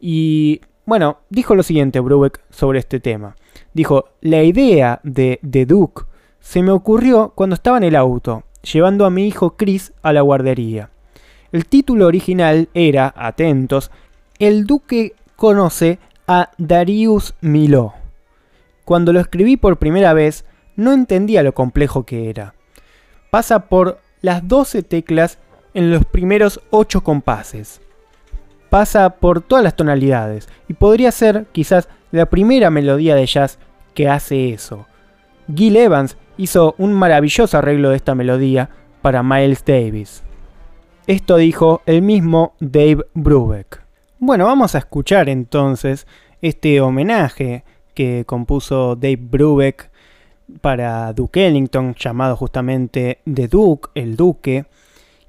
Y 0.00 0.60
bueno, 0.86 1.18
dijo 1.28 1.54
lo 1.54 1.62
siguiente 1.62 2.00
Brubeck 2.00 2.40
sobre 2.50 2.78
este 2.78 3.00
tema. 3.00 3.36
Dijo, 3.74 4.06
la 4.20 4.42
idea 4.42 5.00
de 5.02 5.40
The 5.48 5.66
Duke 5.66 6.02
se 6.40 6.62
me 6.62 6.70
ocurrió 6.70 7.32
cuando 7.34 7.54
estaba 7.54 7.76
en 7.76 7.84
el 7.84 7.96
auto, 7.96 8.44
llevando 8.62 9.04
a 9.04 9.10
mi 9.10 9.26
hijo 9.26 9.56
Chris 9.56 9.92
a 10.02 10.12
la 10.12 10.22
guardería. 10.22 10.90
El 11.52 11.66
título 11.66 12.06
original 12.06 12.68
era, 12.74 13.12
atentos, 13.16 13.90
El 14.38 14.64
Duque 14.64 15.14
conoce 15.38 16.00
a 16.26 16.50
Darius 16.58 17.32
Miló. 17.40 17.94
Cuando 18.84 19.12
lo 19.12 19.20
escribí 19.20 19.56
por 19.56 19.78
primera 19.78 20.12
vez, 20.12 20.44
no 20.74 20.92
entendía 20.92 21.44
lo 21.44 21.54
complejo 21.54 22.04
que 22.04 22.28
era. 22.28 22.54
Pasa 23.30 23.68
por 23.68 24.00
las 24.20 24.48
12 24.48 24.82
teclas 24.82 25.38
en 25.74 25.92
los 25.92 26.04
primeros 26.04 26.60
8 26.70 27.04
compases. 27.04 27.80
Pasa 28.68 29.10
por 29.10 29.40
todas 29.40 29.62
las 29.62 29.76
tonalidades 29.76 30.48
y 30.66 30.74
podría 30.74 31.12
ser 31.12 31.46
quizás 31.52 31.88
la 32.10 32.26
primera 32.26 32.68
melodía 32.70 33.14
de 33.14 33.26
jazz 33.26 33.60
que 33.94 34.08
hace 34.08 34.52
eso. 34.52 34.88
Gil 35.54 35.76
Evans 35.76 36.16
hizo 36.36 36.74
un 36.78 36.92
maravilloso 36.94 37.56
arreglo 37.56 37.90
de 37.90 37.96
esta 37.96 38.16
melodía 38.16 38.70
para 39.02 39.22
Miles 39.22 39.64
Davis. 39.64 40.24
Esto 41.06 41.36
dijo 41.36 41.80
el 41.86 42.02
mismo 42.02 42.54
Dave 42.58 43.06
Brubeck. 43.14 43.87
Bueno, 44.20 44.46
vamos 44.46 44.74
a 44.74 44.78
escuchar 44.78 45.28
entonces 45.28 46.08
este 46.42 46.80
homenaje 46.80 47.62
que 47.94 48.24
compuso 48.26 48.96
Dave 48.96 49.20
Brubeck 49.20 49.92
para 50.60 51.12
Duke 51.12 51.46
Ellington, 51.46 51.94
llamado 51.94 52.34
justamente 52.34 53.20
The 53.32 53.46
Duke, 53.46 53.90
el 53.94 54.16
Duque, 54.16 54.66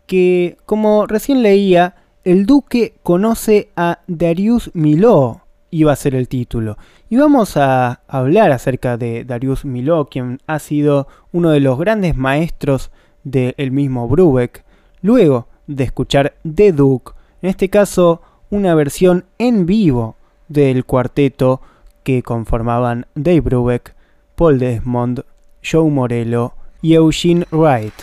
que 0.07 0.57
como 0.65 1.05
recién 1.05 1.43
leía, 1.43 1.97
el 2.23 2.47
Duque 2.47 2.95
conoce 3.03 3.69
a 3.75 3.99
Darius 4.07 4.71
Miló, 4.73 5.41
iba 5.69 5.91
a 5.91 5.95
ser 5.95 6.15
el 6.15 6.27
título. 6.27 6.79
Y 7.11 7.17
vamos 7.17 7.57
a 7.57 8.01
hablar 8.07 8.51
acerca 8.51 8.97
de 8.97 9.23
Darius 9.23 9.65
Miló, 9.65 10.05
quien 10.05 10.39
ha 10.47 10.57
sido 10.57 11.07
uno 11.31 11.51
de 11.51 11.59
los 11.59 11.77
grandes 11.77 12.17
maestros 12.17 12.89
del 13.23 13.69
mismo 13.71 14.07
Brubeck, 14.07 14.65
luego 15.03 15.47
de 15.67 15.83
escuchar 15.83 16.33
The 16.43 16.71
Duke, 16.71 17.11
en 17.43 17.51
este 17.51 17.69
caso 17.69 18.23
una 18.49 18.75
versión 18.75 19.25
en 19.37 19.65
vivo 19.65 20.15
del 20.47 20.85
cuarteto 20.85 21.61
que 22.03 22.23
conformaban 22.23 23.05
Dave 23.15 23.41
Brubeck, 23.41 23.95
Paul 24.35 24.59
Desmond, 24.59 25.23
Joe 25.63 25.89
Morello 25.89 26.53
y 26.81 26.93
Eugene 26.95 27.45
Wright. 27.51 27.93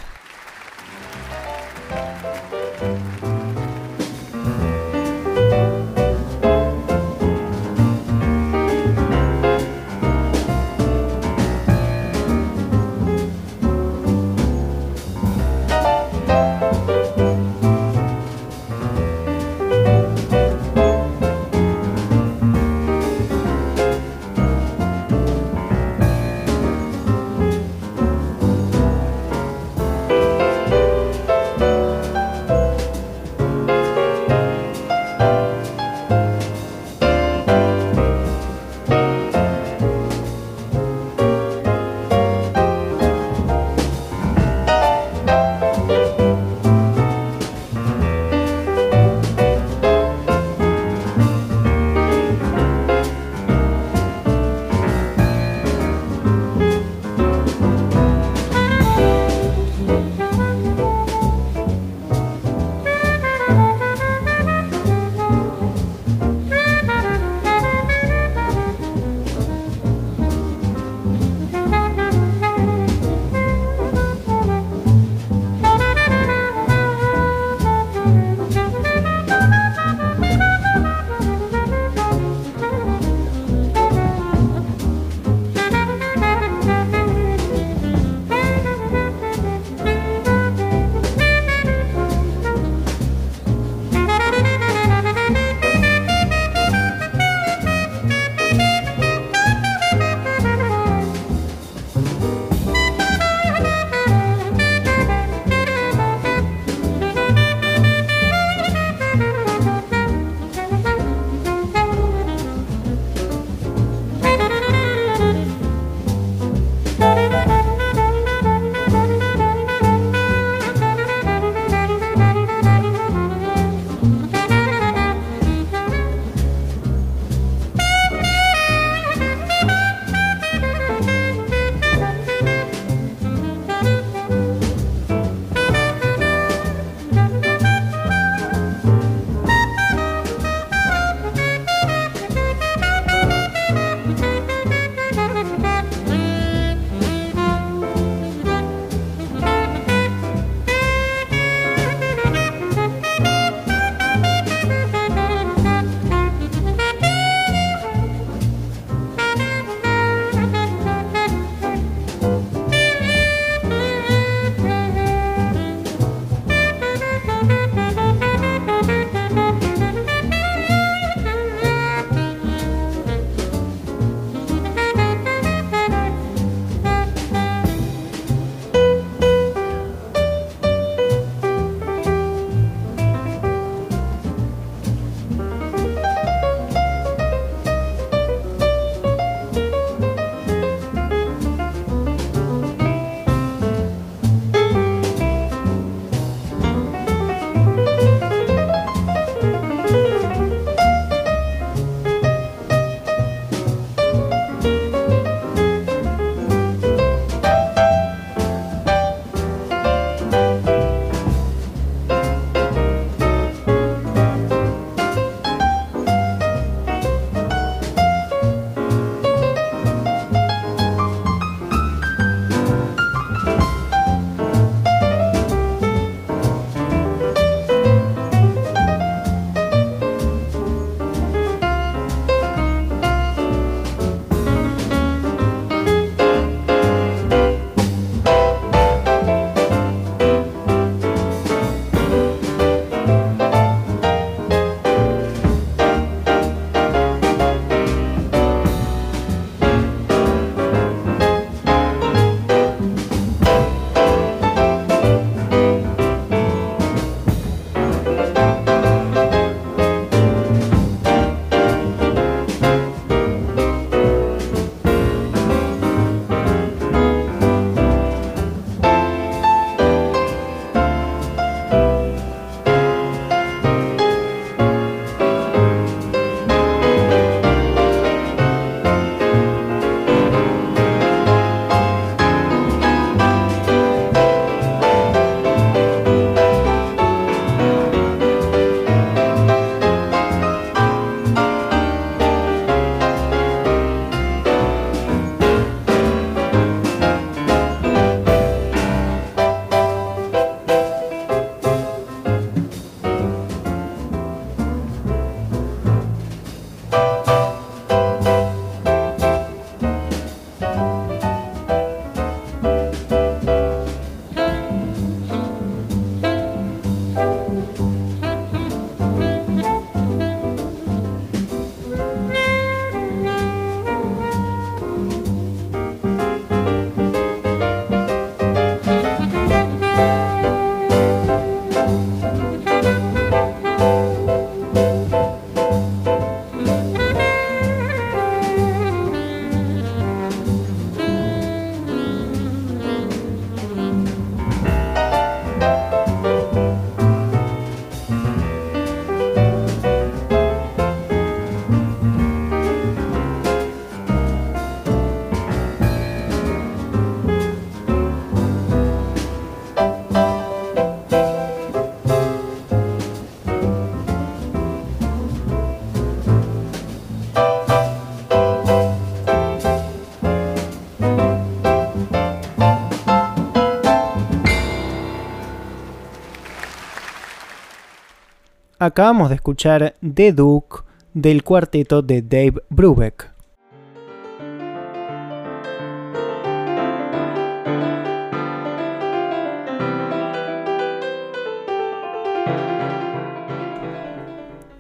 Acabamos 378.87 379.29
de 379.29 379.35
escuchar 379.35 379.95
The 380.01 380.33
Duke 380.33 380.79
del 381.13 381.43
cuarteto 381.43 382.03
de 382.03 382.23
Dave 382.23 382.63
Brubeck. 382.71 383.33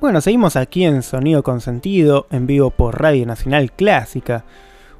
Bueno, 0.00 0.20
seguimos 0.20 0.54
aquí 0.54 0.84
en 0.84 1.02
Sonido 1.02 1.42
Consentido, 1.42 2.28
en 2.30 2.46
vivo 2.46 2.70
por 2.70 3.00
Radio 3.00 3.26
Nacional 3.26 3.72
Clásica. 3.72 4.44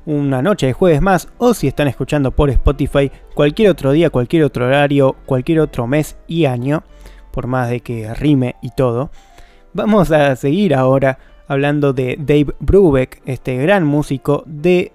Una 0.04 0.42
noche 0.42 0.66
de 0.66 0.72
jueves 0.72 1.00
más, 1.00 1.28
o 1.38 1.54
si 1.54 1.68
están 1.68 1.86
escuchando 1.86 2.32
por 2.32 2.50
Spotify, 2.50 3.12
cualquier 3.34 3.70
otro 3.70 3.92
día, 3.92 4.10
cualquier 4.10 4.42
otro 4.42 4.66
horario, 4.66 5.14
cualquier 5.26 5.60
otro 5.60 5.86
mes 5.86 6.16
y 6.26 6.46
año, 6.46 6.82
por 7.36 7.48
más 7.48 7.68
de 7.68 7.80
que 7.80 8.14
rime 8.14 8.56
y 8.62 8.70
todo. 8.70 9.10
Vamos 9.74 10.10
a 10.10 10.34
seguir 10.36 10.74
ahora 10.74 11.18
hablando 11.46 11.92
de 11.92 12.16
Dave 12.18 12.54
Brubeck, 12.60 13.20
este 13.26 13.58
gran 13.58 13.84
músico 13.84 14.42
de... 14.46 14.92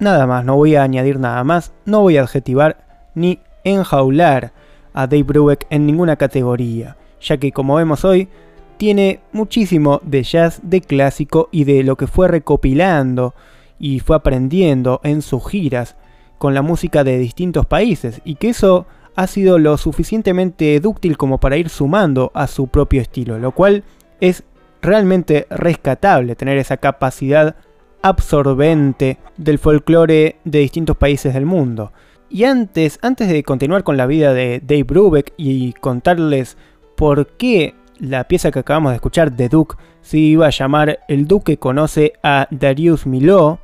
Nada 0.00 0.26
más, 0.26 0.44
no 0.44 0.56
voy 0.56 0.74
a 0.74 0.82
añadir 0.82 1.20
nada 1.20 1.44
más, 1.44 1.72
no 1.84 2.00
voy 2.00 2.16
a 2.16 2.22
adjetivar 2.22 3.08
ni 3.14 3.38
enjaular 3.62 4.52
a 4.92 5.06
Dave 5.06 5.22
Brubeck 5.22 5.68
en 5.70 5.86
ninguna 5.86 6.16
categoría, 6.16 6.96
ya 7.20 7.36
que 7.36 7.52
como 7.52 7.76
vemos 7.76 8.04
hoy, 8.04 8.28
tiene 8.76 9.20
muchísimo 9.30 10.00
de 10.02 10.24
jazz, 10.24 10.58
de 10.64 10.80
clásico 10.80 11.50
y 11.52 11.62
de 11.62 11.84
lo 11.84 11.94
que 11.94 12.08
fue 12.08 12.26
recopilando 12.26 13.32
y 13.78 14.00
fue 14.00 14.16
aprendiendo 14.16 15.00
en 15.04 15.22
sus 15.22 15.48
giras 15.48 15.94
con 16.38 16.52
la 16.52 16.62
música 16.62 17.04
de 17.04 17.16
distintos 17.16 17.64
países 17.64 18.22
y 18.24 18.34
que 18.34 18.48
eso 18.48 18.86
ha 19.16 19.26
sido 19.26 19.58
lo 19.58 19.76
suficientemente 19.76 20.78
dúctil 20.80 21.16
como 21.16 21.38
para 21.38 21.56
ir 21.56 21.68
sumando 21.68 22.30
a 22.34 22.46
su 22.46 22.68
propio 22.68 23.00
estilo, 23.00 23.38
lo 23.38 23.52
cual 23.52 23.84
es 24.20 24.44
realmente 24.82 25.46
rescatable 25.50 26.36
tener 26.36 26.58
esa 26.58 26.76
capacidad 26.76 27.56
absorbente 28.02 29.18
del 29.36 29.58
folclore 29.58 30.36
de 30.44 30.58
distintos 30.58 30.96
países 30.96 31.34
del 31.34 31.46
mundo. 31.46 31.92
Y 32.28 32.44
antes, 32.44 32.98
antes 33.02 33.28
de 33.28 33.42
continuar 33.42 33.82
con 33.82 33.96
la 33.96 34.06
vida 34.06 34.32
de 34.32 34.60
Dave 34.60 34.84
Brubeck 34.84 35.32
y 35.36 35.72
contarles 35.74 36.56
por 36.96 37.26
qué 37.26 37.74
la 37.98 38.24
pieza 38.24 38.50
que 38.50 38.60
acabamos 38.60 38.92
de 38.92 38.96
escuchar 38.96 39.32
de 39.32 39.48
Duke 39.48 39.76
se 40.00 40.18
iba 40.18 40.46
a 40.46 40.50
llamar 40.50 41.00
El 41.08 41.26
Duque 41.26 41.58
conoce 41.58 42.14
a 42.22 42.46
Darius 42.50 43.06
Miló, 43.06 43.58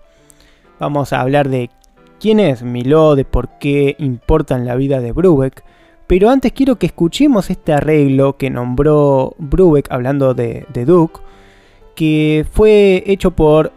vamos 0.79 1.13
a 1.13 1.21
hablar 1.21 1.49
de 1.49 1.71
quién 2.21 2.41
es 2.41 2.63
Miló, 2.63 3.15
de 3.17 3.25
por 3.25 3.59
qué 3.59 3.97
importa 3.99 4.57
en 4.57 4.67
la 4.67 4.77
vida 4.77 5.01
de 5.01 5.13
Brubeck. 5.13 5.65
Pero 6.07 6.31
antes 6.31 6.53
quiero 6.53 6.77
que 6.77 6.87
escuchemos 6.87 7.51
este 7.51 7.73
arreglo 7.73 8.37
que 8.37 8.51
nombró 8.51 9.35
Brubeck 9.39 9.91
hablando 9.91 10.35
de, 10.35 10.67
de 10.73 10.85
Duke, 10.85 11.21
que 11.95 12.47
fue 12.53 13.03
hecho 13.07 13.33
por 13.33 13.73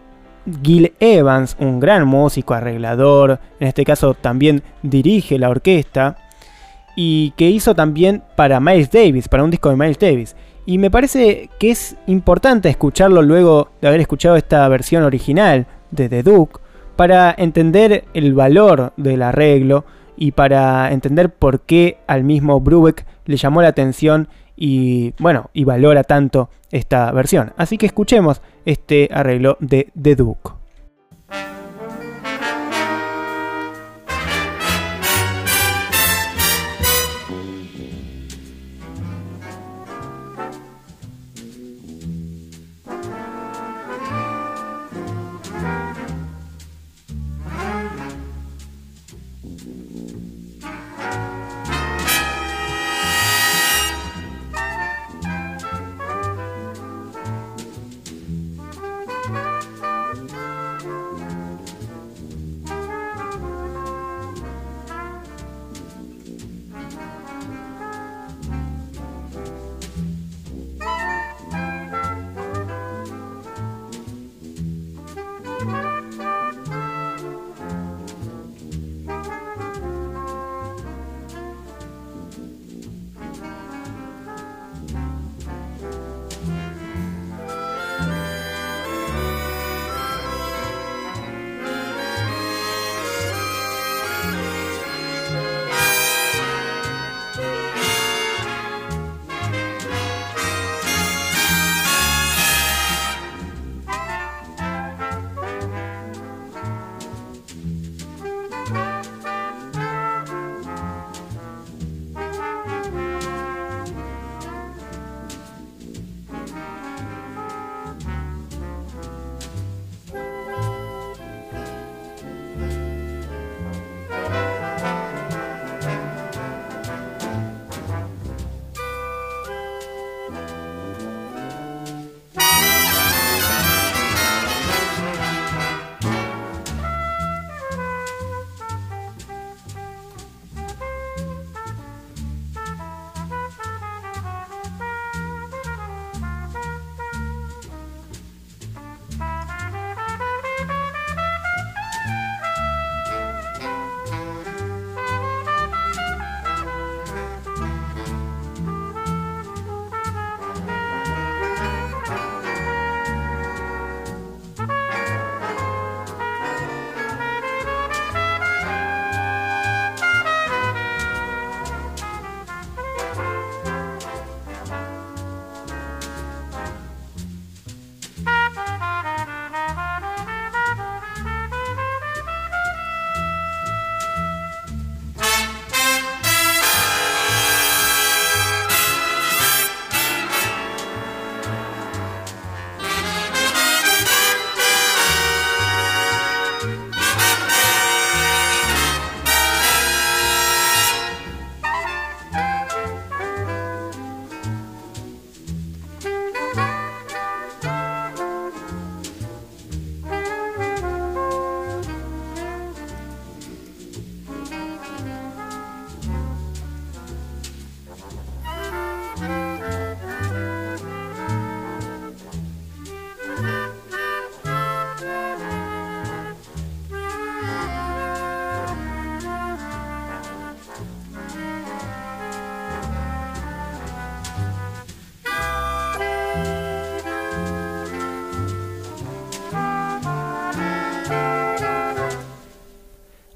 Gil 0.64 0.94
Evans, 1.00 1.56
un 1.60 1.80
gran 1.80 2.08
músico, 2.08 2.54
arreglador, 2.54 3.40
en 3.60 3.68
este 3.68 3.84
caso 3.84 4.14
también 4.14 4.64
dirige 4.84 5.40
la 5.40 5.50
orquesta, 5.50 6.18
y 6.96 7.32
que 7.32 7.50
hizo 7.50 7.76
también 7.76 8.24
para 8.36 8.60
Miles 8.60 8.92
Davis, 8.92 9.28
para 9.28 9.44
un 9.44 9.52
disco 9.52 9.70
de 9.70 9.76
Miles 9.76 10.00
Davis. 10.00 10.36
Y 10.66 10.78
me 10.78 10.92
parece 10.92 11.50
que 11.60 11.72
es 11.72 11.96
importante 12.08 12.70
escucharlo 12.70 13.22
luego 13.22 13.70
de 13.82 13.88
haber 13.88 14.02
escuchado 14.02 14.36
esta 14.36 14.68
versión 14.68 15.04
original 15.04 15.66
de 15.92 16.10
The 16.10 16.24
Duke, 16.24 16.60
para 17.00 17.34
entender 17.38 18.04
el 18.14 18.34
valor 18.34 18.92
del 18.98 19.22
arreglo 19.22 19.86
y 20.18 20.34
para 20.34 20.92
entender 20.92 21.34
por 21.34 21.62
qué 21.62 22.00
al 22.08 22.26
mismo 22.26 22.60
Brubeck 22.60 23.06
le 23.24 23.38
llamó 23.38 23.62
la 23.62 23.70
atención 23.70 24.28
y 24.58 25.14
bueno, 25.18 25.50
y 25.54 25.64
valora 25.64 26.04
tanto 26.04 26.50
esta 26.72 27.10
versión. 27.14 27.54
Así 27.56 27.78
que 27.78 27.86
escuchemos 27.86 28.42
este 28.66 29.08
arreglo 29.14 29.56
de 29.62 29.88
The 30.02 30.16
Duke. 30.18 30.59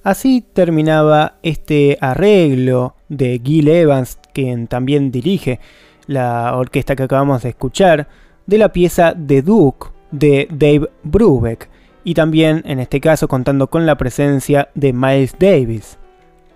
Así 0.03 0.41
terminaba 0.41 1.35
este 1.43 1.97
arreglo 2.01 2.95
de 3.07 3.41
Gil 3.41 3.69
Evans, 3.69 4.19
quien 4.33 4.67
también 4.67 5.11
dirige 5.11 5.61
la 6.07 6.57
orquesta 6.57 6.95
que 6.95 7.03
acabamos 7.03 7.43
de 7.43 7.49
escuchar, 7.49 8.09
de 8.45 8.57
la 8.57 8.73
pieza 8.73 9.15
The 9.15 9.41
Duke 9.41 9.87
de 10.11 10.47
Dave 10.51 10.89
Brubeck, 11.03 11.69
y 12.03 12.15
también 12.15 12.63
en 12.65 12.79
este 12.79 12.99
caso 12.99 13.29
contando 13.29 13.67
con 13.67 13.85
la 13.85 13.97
presencia 13.97 14.67
de 14.75 14.91
Miles 14.91 15.35
Davis. 15.39 15.97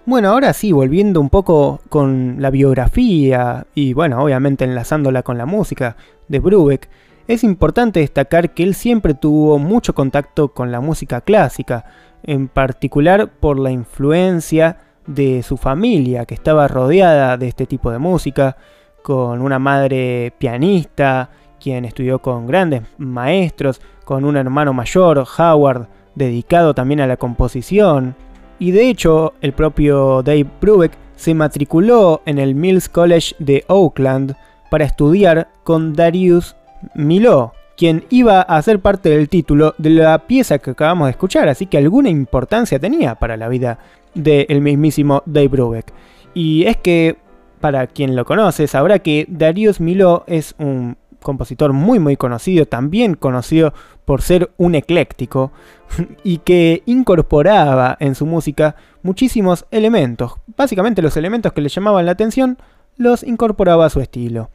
Bueno, 0.06 0.30
ahora 0.30 0.52
sí, 0.52 0.74
volviendo 0.74 1.22
un 1.22 1.30
poco 1.30 1.80
con 1.88 2.38
la 2.40 2.50
biografía 2.50 3.66
y 3.76 3.94
bueno, 3.94 4.22
obviamente 4.22 4.66
enlazándola 4.66 5.24
con 5.24 5.38
la 5.38 5.46
música 5.46 5.96
de 6.28 6.40
Brubeck, 6.40 6.90
es 7.28 7.44
importante 7.44 8.00
destacar 8.00 8.54
que 8.54 8.64
él 8.64 8.74
siempre 8.74 9.14
tuvo 9.14 9.60
mucho 9.60 9.94
contacto 9.94 10.54
con 10.54 10.72
la 10.72 10.80
música 10.80 11.22
clásica, 11.22 11.86
en 12.24 12.48
particular 12.48 13.30
por 13.30 13.60
la 13.60 13.72
influencia 13.72 14.78
de 15.06 15.42
su 15.44 15.58
familia, 15.58 16.26
que 16.26 16.34
estaba 16.34 16.68
rodeada 16.68 17.38
de 17.38 17.48
este 17.48 17.66
tipo 17.66 17.92
de 17.92 17.98
música, 17.98 18.58
con 19.02 19.42
una 19.42 19.58
madre 19.60 20.34
pianista, 20.38 21.30
quien 21.60 21.86
estudió 21.86 22.20
con 22.20 22.46
grandes 22.46 22.84
maestros, 22.98 23.82
con 24.04 24.26
un 24.26 24.38
hermano 24.38 24.74
mayor, 24.74 25.26
Howard, 25.38 25.88
dedicado 26.16 26.74
también 26.74 27.00
a 27.00 27.08
la 27.08 27.18
composición. 27.18 28.16
Y 28.60 28.72
de 28.72 28.90
hecho, 28.90 29.34
el 29.42 29.54
propio 29.54 30.24
Dave 30.24 30.46
Brubeck 30.60 30.94
se 31.16 31.34
matriculó 31.34 32.22
en 32.26 32.38
el 32.38 32.56
Mills 32.56 32.90
College 32.90 33.36
de 33.40 33.64
Oakland 33.68 34.36
para 34.70 34.86
estudiar 34.86 35.48
con 35.64 35.94
Darius 35.94 36.56
Milhaud, 36.94 37.50
quien 37.78 38.06
iba 38.10 38.42
a 38.42 38.62
ser 38.64 38.80
parte 38.80 39.10
del 39.10 39.30
título 39.30 39.76
de 39.78 39.92
la 39.92 40.26
pieza 40.26 40.58
que 40.58 40.72
acabamos 40.72 41.06
de 41.06 41.12
escuchar, 41.12 41.48
así 41.48 41.68
que 41.68 41.78
alguna 41.78 42.10
importancia 42.10 42.80
tenía 42.80 43.16
para 43.16 43.38
la 43.38 43.48
vida 43.48 43.78
del 44.16 44.62
mismísimo 44.62 45.22
Dave 45.28 45.48
Brubeck. 45.48 45.94
Y 46.34 46.66
es 46.66 46.78
que, 46.78 47.18
para 47.62 47.86
quien 47.86 48.16
lo 48.16 48.26
conoce, 48.26 48.68
sabrá 48.68 49.00
que 49.00 49.26
Darius 49.30 49.80
Milhaud 49.80 50.24
es 50.26 50.56
un 50.58 50.98
compositor 51.22 51.72
muy 51.72 52.00
muy 52.00 52.16
conocido, 52.18 52.66
también 52.66 53.16
conocido 53.16 53.74
por 54.06 54.22
ser 54.22 54.50
un 54.58 54.74
ecléctico, 54.74 55.52
y 56.24 56.40
que 56.40 56.82
incorporaba 56.88 57.96
en 58.00 58.16
su 58.16 58.26
música 58.26 58.76
muchísimos 59.04 59.66
elementos. 59.70 60.34
Básicamente 60.56 61.04
los 61.04 61.16
elementos 61.16 61.54
que 61.54 61.62
le 61.62 61.70
llamaban 61.70 62.08
la 62.08 62.14
atención 62.14 62.58
los 62.98 63.22
incorporaba 63.22 63.86
a 63.86 63.90
su 63.92 64.00
estilo. 64.00 64.50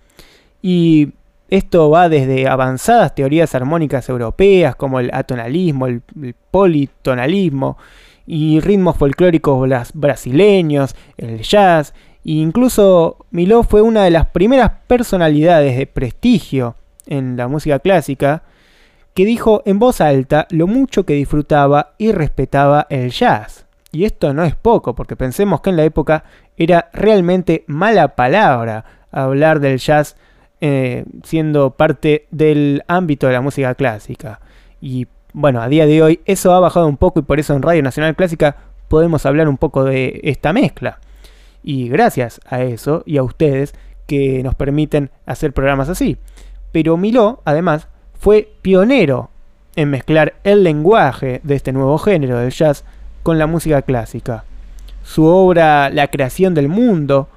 Y 0.61 1.12
esto 1.53 1.90
va 1.90 2.09
desde 2.09 2.48
avanzadas 2.48 3.14
teorías 3.14 3.55
armónicas 3.55 4.09
europeas 4.09 4.74
como 4.74 5.00
el 5.00 5.11
atonalismo, 5.12 5.86
el, 5.86 6.00
politonalismo 6.50 7.76
y 8.26 8.59
ritmos 8.61 8.96
folclóricos 8.96 9.68
brasileños, 9.92 10.96
el 11.18 11.42
jazz. 11.42 11.92
E 12.24 12.32
incluso 12.32 13.26
Miló 13.30 13.64
fue 13.64 13.82
una 13.82 14.05
de 14.05 14.11
las 14.11 14.28
primeras 14.28 14.70
personalidades 14.86 15.76
de 15.76 15.86
prestigio 15.86 16.74
en 17.05 17.36
la 17.36 17.48
música 17.48 17.80
clásica 17.80 18.44
que 19.12 19.26
dijo 19.26 19.62
en 19.66 19.78
voz 19.78 20.00
alta 20.00 20.46
lo 20.48 20.66
mucho 20.66 21.05
que 21.05 21.12
disfrutaba 21.12 21.92
y 21.98 22.12
respetaba 22.12 22.86
el 22.88 23.11
jazz. 23.11 23.66
Y 23.90 24.07
esto 24.07 24.32
no 24.32 24.42
es 24.44 24.55
poco, 24.55 24.94
porque 24.94 25.16
pensemos 25.16 25.61
que 25.61 25.68
en 25.68 25.76
la 25.76 25.84
época 25.84 26.24
era 26.57 26.88
realmente 26.94 27.64
mala 27.66 28.16
palabra 28.16 28.86
hablar 29.11 29.61
del 29.61 29.76
jazz 29.76 30.16
eh, 30.64 31.04
siendo 31.24 31.70
parte 31.70 32.28
del 32.30 32.84
ámbito 32.86 33.26
de 33.26 33.32
la 33.32 33.40
música 33.40 33.74
clásica. 33.74 34.38
Y 34.80 35.08
bueno, 35.32 35.60
a 35.60 35.66
día 35.66 35.86
de 35.86 36.00
hoy 36.00 36.20
eso 36.24 36.54
ha 36.54 36.60
bajado 36.60 36.86
un 36.86 36.98
poco 36.98 37.18
y 37.18 37.24
por 37.24 37.40
eso 37.40 37.56
en 37.56 37.62
Radio 37.62 37.82
Nacional 37.82 38.14
Clásica 38.14 38.58
podemos 38.86 39.26
hablar 39.26 39.48
un 39.48 39.58
poco 39.58 39.82
de 39.82 40.20
esta 40.22 40.52
mezcla. 40.52 41.00
Y 41.64 41.88
gracias 41.88 42.40
a 42.46 42.62
eso 42.62 43.02
y 43.06 43.16
a 43.16 43.24
ustedes 43.24 43.74
que 44.06 44.44
nos 44.44 44.54
permiten 44.54 45.10
hacer 45.26 45.52
programas 45.52 45.88
así. 45.88 46.16
Pero 46.70 46.96
Miló, 46.96 47.42
además, 47.44 47.88
fue 48.20 48.52
pionero 48.62 49.30
en 49.74 49.90
mezclar 49.90 50.34
el 50.44 50.62
lenguaje 50.62 51.40
de 51.42 51.56
este 51.56 51.72
nuevo 51.72 51.98
género 51.98 52.38
del 52.38 52.52
jazz 52.52 52.84
con 53.24 53.36
la 53.36 53.48
música 53.48 53.82
clásica. 53.82 54.44
Su 55.02 55.24
obra 55.24 55.90
La 55.90 56.06
creación 56.06 56.54
del 56.54 56.68
mundo 56.68 57.28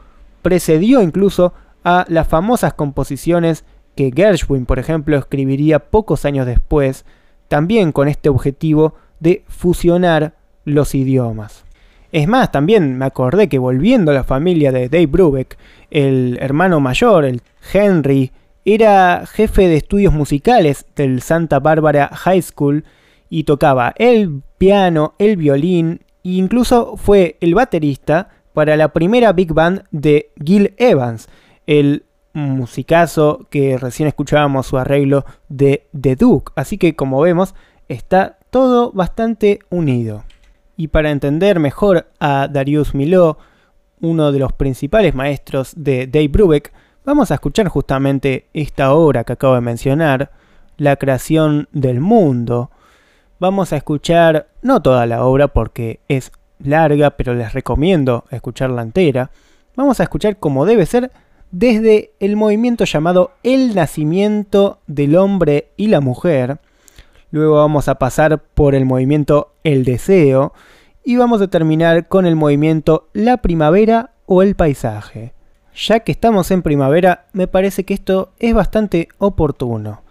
precedió 0.43 1.01
incluso 1.01 1.53
a 1.86 2.06
las 2.10 2.28
famosas 2.28 2.74
composiciones 2.74 3.64
que 3.96 4.12
Gershwin, 4.14 4.66
por 4.66 4.80
ejemplo, 4.80 5.18
escribiría 5.18 5.80
pocos 5.80 6.26
años 6.26 6.46
después, 6.46 7.06
también 7.48 7.94
con 7.94 8.10
este 8.10 8.28
objetivo 8.28 8.96
de 9.20 9.46
fusionar 9.48 10.34
los 10.66 10.96
idiomas. 10.96 11.64
Es 12.12 12.28
más, 12.28 12.52
también 12.52 12.98
me 12.98 13.06
acordé 13.06 13.48
que 13.48 13.60
volviendo 13.60 14.12
a 14.12 14.16
la 14.16 14.24
familia 14.24 14.72
de 14.72 14.90
Dave 14.90 15.06
Brubeck, 15.06 15.58
el 15.92 16.38
hermano 16.42 16.80
mayor, 16.80 17.24
el 17.24 17.42
Henry, 17.74 18.32
era 18.66 19.26
jefe 19.28 19.68
de 19.68 19.78
estudios 19.78 20.12
musicales 20.12 20.86
del 20.96 21.22
Santa 21.22 21.60
Barbara 21.60 22.10
High 22.12 22.42
School 22.42 22.84
y 23.30 23.44
tocaba 23.44 23.94
el 23.98 24.42
piano, 24.58 25.14
el 25.20 25.38
violín 25.38 26.02
e 26.24 26.30
incluso 26.30 26.98
fue 26.98 27.38
el 27.42 27.54
baterista 27.54 28.30
para 28.54 28.76
la 28.76 28.92
primera 28.92 29.34
big 29.34 29.54
band 29.54 29.84
de 29.92 30.32
Gil 30.44 30.74
Evans, 30.78 31.28
el 31.68 32.05
musicazo 32.34 33.47
que 33.49 33.78
recién 33.78 34.07
escuchábamos 34.07 34.68
su 34.68 34.78
arreglo 34.78 35.26
de 35.47 35.88
The 35.99 36.16
Duke. 36.16 36.51
Así 36.55 36.78
que 36.78 36.95
como 36.95 37.22
vemos, 37.22 37.55
está 37.88 38.38
todo 38.49 38.91
bastante 38.91 39.59
unido. 39.70 40.24
Y 40.78 40.89
para 40.89 41.11
entender 41.11 41.59
mejor 41.59 42.07
a 42.20 42.47
Darius 42.51 42.93
Milhaud, 42.93 43.38
uno 44.01 44.32
de 44.32 44.39
los 44.39 44.51
principales 44.53 45.16
maestros 45.16 45.74
de 45.78 46.07
Dave 46.07 46.28
Brubeck, 46.28 46.74
vamos 47.05 47.32
a 47.32 47.36
escuchar 47.36 47.70
justamente 47.70 48.47
esta 48.53 48.93
obra 48.93 49.24
que 49.24 49.34
acabo 49.34 49.55
de 49.55 49.61
mencionar, 49.61 50.32
La 50.78 50.97
creación 50.97 51.70
del 51.72 52.01
mundo. 52.01 52.70
Vamos 53.39 53.72
a 53.72 53.78
escuchar 53.78 54.49
no 54.61 54.82
toda 54.82 55.05
la 55.05 55.24
obra 55.24 55.47
porque 55.47 56.01
es 56.09 56.34
larga, 56.59 57.11
pero 57.11 57.34
les 57.34 57.53
recomiendo 57.53 58.26
escucharla 58.30 58.82
entera. 58.82 59.32
Vamos 59.78 60.01
a 60.01 60.03
escuchar 60.03 60.38
como 60.38 60.66
debe 60.66 60.86
ser 60.86 61.11
desde 61.52 62.12
el 62.20 62.36
movimiento 62.36 62.86
llamado 62.86 63.32
El 63.43 63.76
nacimiento 63.76 64.80
del 64.88 65.16
hombre 65.16 65.70
y 65.78 65.88
la 65.88 66.02
mujer. 66.02 66.60
Luego 67.32 67.56
vamos 67.56 67.88
a 67.88 67.96
pasar 67.96 68.41
por 68.41 68.76
el 68.76 68.86
movimiento 68.86 69.54
El 69.64 69.84
deseo. 69.84 70.54
Y 71.04 71.18
vamos 71.18 71.41
a 71.41 71.48
terminar 71.48 72.08
con 72.08 72.26
el 72.26 72.36
movimiento 72.36 73.10
La 73.14 73.38
primavera 73.38 74.12
o 74.26 74.41
el 74.41 74.56
paisaje. 74.56 75.34
Ya 75.76 76.00
que 76.00 76.12
estamos 76.12 76.52
en 76.52 76.62
primavera, 76.62 77.28
me 77.34 77.48
parece 77.48 77.84
que 77.84 77.93
esto 77.93 78.32
es 78.39 78.54
bastante 78.54 79.10
oportuno. 79.18 80.02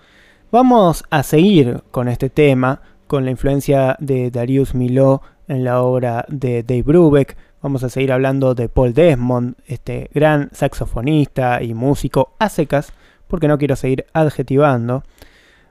Vamos 0.52 1.04
a 1.10 1.22
seguir 1.22 1.82
con 1.90 2.08
este 2.08 2.30
tema, 2.30 2.82
con 3.06 3.24
la 3.24 3.30
influencia 3.30 3.96
de 3.98 4.30
Darius 4.30 4.74
Milhaud 4.74 5.20
en 5.48 5.64
la 5.64 5.82
obra 5.82 6.24
de 6.28 6.62
Dave 6.62 6.82
Brubeck, 6.82 7.36
Vamos 7.64 7.82
a 7.82 7.88
seguir 7.88 8.12
hablando 8.12 8.54
de 8.54 8.68
Paul 8.68 8.92
Desmond, 8.92 9.54
este 9.66 10.10
gran 10.12 10.50
saxofonista 10.52 11.62
y 11.62 11.72
músico 11.72 12.34
a 12.38 12.50
secas, 12.50 12.92
porque 13.26 13.48
no 13.48 13.56
quiero 13.56 13.74
seguir 13.74 14.04
adjetivando. 14.12 15.02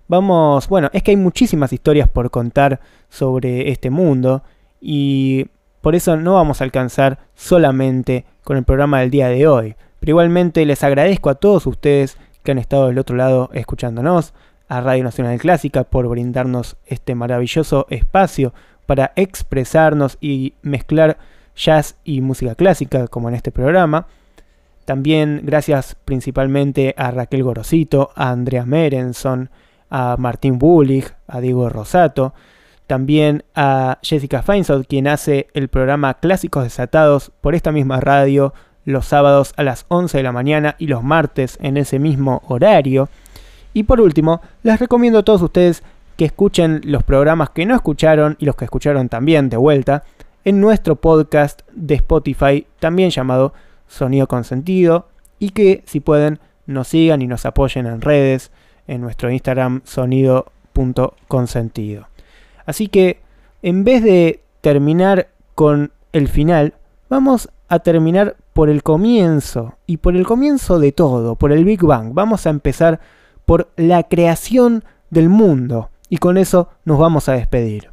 Vamos, 0.08 0.68
bueno, 0.70 0.90
es 0.92 1.04
que 1.04 1.12
hay 1.12 1.18
muchísimas 1.18 1.72
historias 1.72 2.10
por 2.10 2.32
contar 2.32 2.80
sobre 3.10 3.70
este 3.70 3.92
mundo 3.92 4.42
y 4.82 5.46
por 5.82 5.94
eso 5.94 6.18
no 6.18 6.34
vamos 6.34 6.62
a 6.62 6.64
alcanzar 6.64 7.20
solamente 7.36 8.26
con 8.44 8.58
el 8.58 8.64
programa 8.64 9.02
del 9.02 9.12
día 9.12 9.28
de 9.28 9.46
hoy. 9.46 9.76
Pero 10.00 10.14
igualmente 10.14 10.66
les 10.66 10.84
agradezco 10.84 11.30
a 11.30 11.36
todos 11.36 11.68
ustedes 11.68 12.18
que 12.42 12.54
han 12.54 12.58
estado 12.58 12.88
del 12.88 12.98
otro 12.98 13.16
lado 13.16 13.52
escuchándonos, 13.54 14.34
a 14.68 14.82
Radio 14.82 15.04
Nacional 15.04 15.38
Clásica 15.38 15.84
por 15.84 16.08
brindarnos 16.08 16.76
este 16.88 17.14
maravilloso 17.14 17.86
espacio 17.92 18.52
para 18.88 19.14
expresarnos 19.16 20.18
y 20.22 20.56
mezclar 20.64 21.20
jazz 21.56 21.96
y 22.04 22.22
música 22.22 22.56
clásica, 22.56 23.08
como 23.08 23.30
en 23.30 23.36
este 23.36 23.52
programa. 23.52 24.08
También 24.86 25.42
gracias 25.44 25.96
principalmente 26.06 26.94
a 26.98 27.12
Raquel 27.12 27.44
Gorosito, 27.44 28.12
a 28.16 28.32
Andrea 28.32 28.66
Merenson, 28.66 29.50
a 29.90 30.16
Martín 30.18 30.60
Bullig, 30.60 31.06
a 31.28 31.40
Diego 31.40 31.70
Rosato, 31.70 32.34
también 32.88 33.44
a 33.56 34.00
Jessica 34.02 34.42
Feinsod, 34.42 34.86
quien 34.86 35.08
hace 35.08 35.48
el 35.54 35.70
programa 35.70 36.16
Clásicos 36.16 36.64
Desatados 36.64 37.32
por 37.42 37.56
esta 37.56 37.72
misma 37.72 38.00
radio 38.02 38.54
los 38.86 39.06
sábados 39.06 39.54
a 39.56 39.64
las 39.64 39.86
11 39.88 40.18
de 40.18 40.24
la 40.24 40.32
mañana 40.32 40.76
y 40.78 40.88
los 40.88 41.04
martes 41.04 41.58
en 41.62 41.78
ese 41.78 42.00
mismo 42.00 42.42
horario. 42.48 43.10
Y 43.74 43.84
por 43.84 44.02
último, 44.02 44.42
les 44.62 44.80
recomiendo 44.80 45.20
a 45.20 45.24
todos 45.24 45.42
ustedes 45.42 45.84
que 46.18 46.26
escuchen 46.26 46.82
los 46.84 47.04
programas 47.04 47.50
que 47.52 47.66
no 47.66 47.76
escucharon 47.76 48.36
y 48.40 48.46
los 48.46 48.56
que 48.56 48.66
escucharon 48.66 49.10
también 49.10 49.50
de 49.50 49.58
vuelta 49.58 50.04
en 50.46 50.60
nuestro 50.60 50.96
podcast 50.96 51.62
de 51.72 51.96
Spotify, 51.96 52.68
también 52.80 53.10
llamado 53.10 53.54
Sonido 53.88 54.28
Consentido, 54.28 55.08
y 55.40 55.50
que 55.50 55.84
si 55.86 56.00
pueden 56.00 56.40
nos 56.66 56.90
sigan 56.90 57.22
y 57.22 57.28
nos 57.28 57.46
apoyen 57.46 57.86
en 57.86 58.02
redes, 58.02 58.52
en 58.88 59.02
nuestro 59.02 59.32
Instagram 59.32 59.82
sonido.consentido. 59.84 62.08
Así 62.66 62.88
que 62.88 63.20
en 63.62 63.84
vez 63.84 64.04
de 64.04 64.42
terminar 64.62 65.30
con 65.56 65.92
el 66.12 66.28
final, 66.28 66.74
vamos 67.10 67.50
a 67.68 67.80
terminar 67.80 68.36
por 68.54 68.70
el 68.70 68.84
comienzo 68.84 69.76
y 69.88 69.98
por 69.98 70.16
el 70.16 70.26
comienzo 70.26 70.80
de 70.80 70.92
todo, 70.92 71.36
por 71.36 71.52
el 71.52 71.66
Big 71.66 71.84
Bang. 71.84 72.14
Vamos 72.14 72.46
a 72.46 72.50
empezar 72.50 73.00
por 73.46 73.70
la 73.76 74.04
creación 74.04 74.84
del 75.10 75.30
mundo 75.30 75.90
y 76.10 76.18
con 76.18 76.38
eso 76.38 76.70
nos 76.86 77.00
vamos 77.00 77.30
a 77.30 77.34
despedir. 77.34 77.90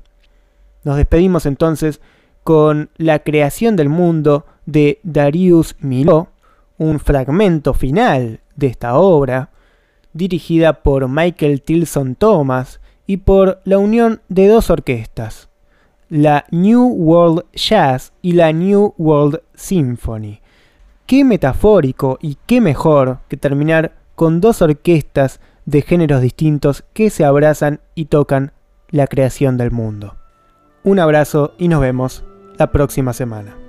Nos 0.84 0.96
despedimos 0.96 1.46
entonces 1.46 2.00
con 2.44 2.90
la 2.96 3.20
creación 3.20 3.76
del 3.76 3.88
mundo 3.88 4.46
de 4.66 5.00
Darius 5.02 5.76
Milhaud, 5.80 6.26
un 6.78 6.98
fragmento 6.98 7.74
final 7.74 8.40
de 8.56 8.68
esta 8.68 8.96
obra, 8.96 9.50
dirigida 10.12 10.82
por 10.82 11.08
Michael 11.08 11.62
Tilson 11.62 12.14
Thomas 12.14 12.80
y 13.06 13.18
por 13.18 13.60
la 13.64 13.78
unión 13.78 14.20
de 14.28 14.48
dos 14.48 14.70
orquestas, 14.70 15.48
la 16.08 16.44
New 16.50 16.86
World 16.86 17.44
Jazz 17.52 18.12
y 18.22 18.32
la 18.32 18.52
New 18.52 18.94
World 18.98 19.40
Symphony. 19.54 20.40
Qué 21.06 21.24
metafórico 21.24 22.18
y 22.20 22.36
qué 22.46 22.60
mejor 22.60 23.18
que 23.28 23.36
terminar 23.36 23.92
con 24.14 24.40
dos 24.40 24.62
orquestas 24.62 25.40
de 25.66 25.82
géneros 25.82 26.22
distintos 26.22 26.84
que 26.92 27.10
se 27.10 27.24
abrazan 27.24 27.80
y 27.94 28.06
tocan 28.06 28.52
la 28.90 29.06
creación 29.06 29.56
del 29.56 29.70
mundo. 29.70 30.16
Un 30.82 30.98
abrazo 30.98 31.52
y 31.58 31.68
nos 31.68 31.80
vemos 31.80 32.24
la 32.60 32.70
próxima 32.70 33.14
semana. 33.14 33.59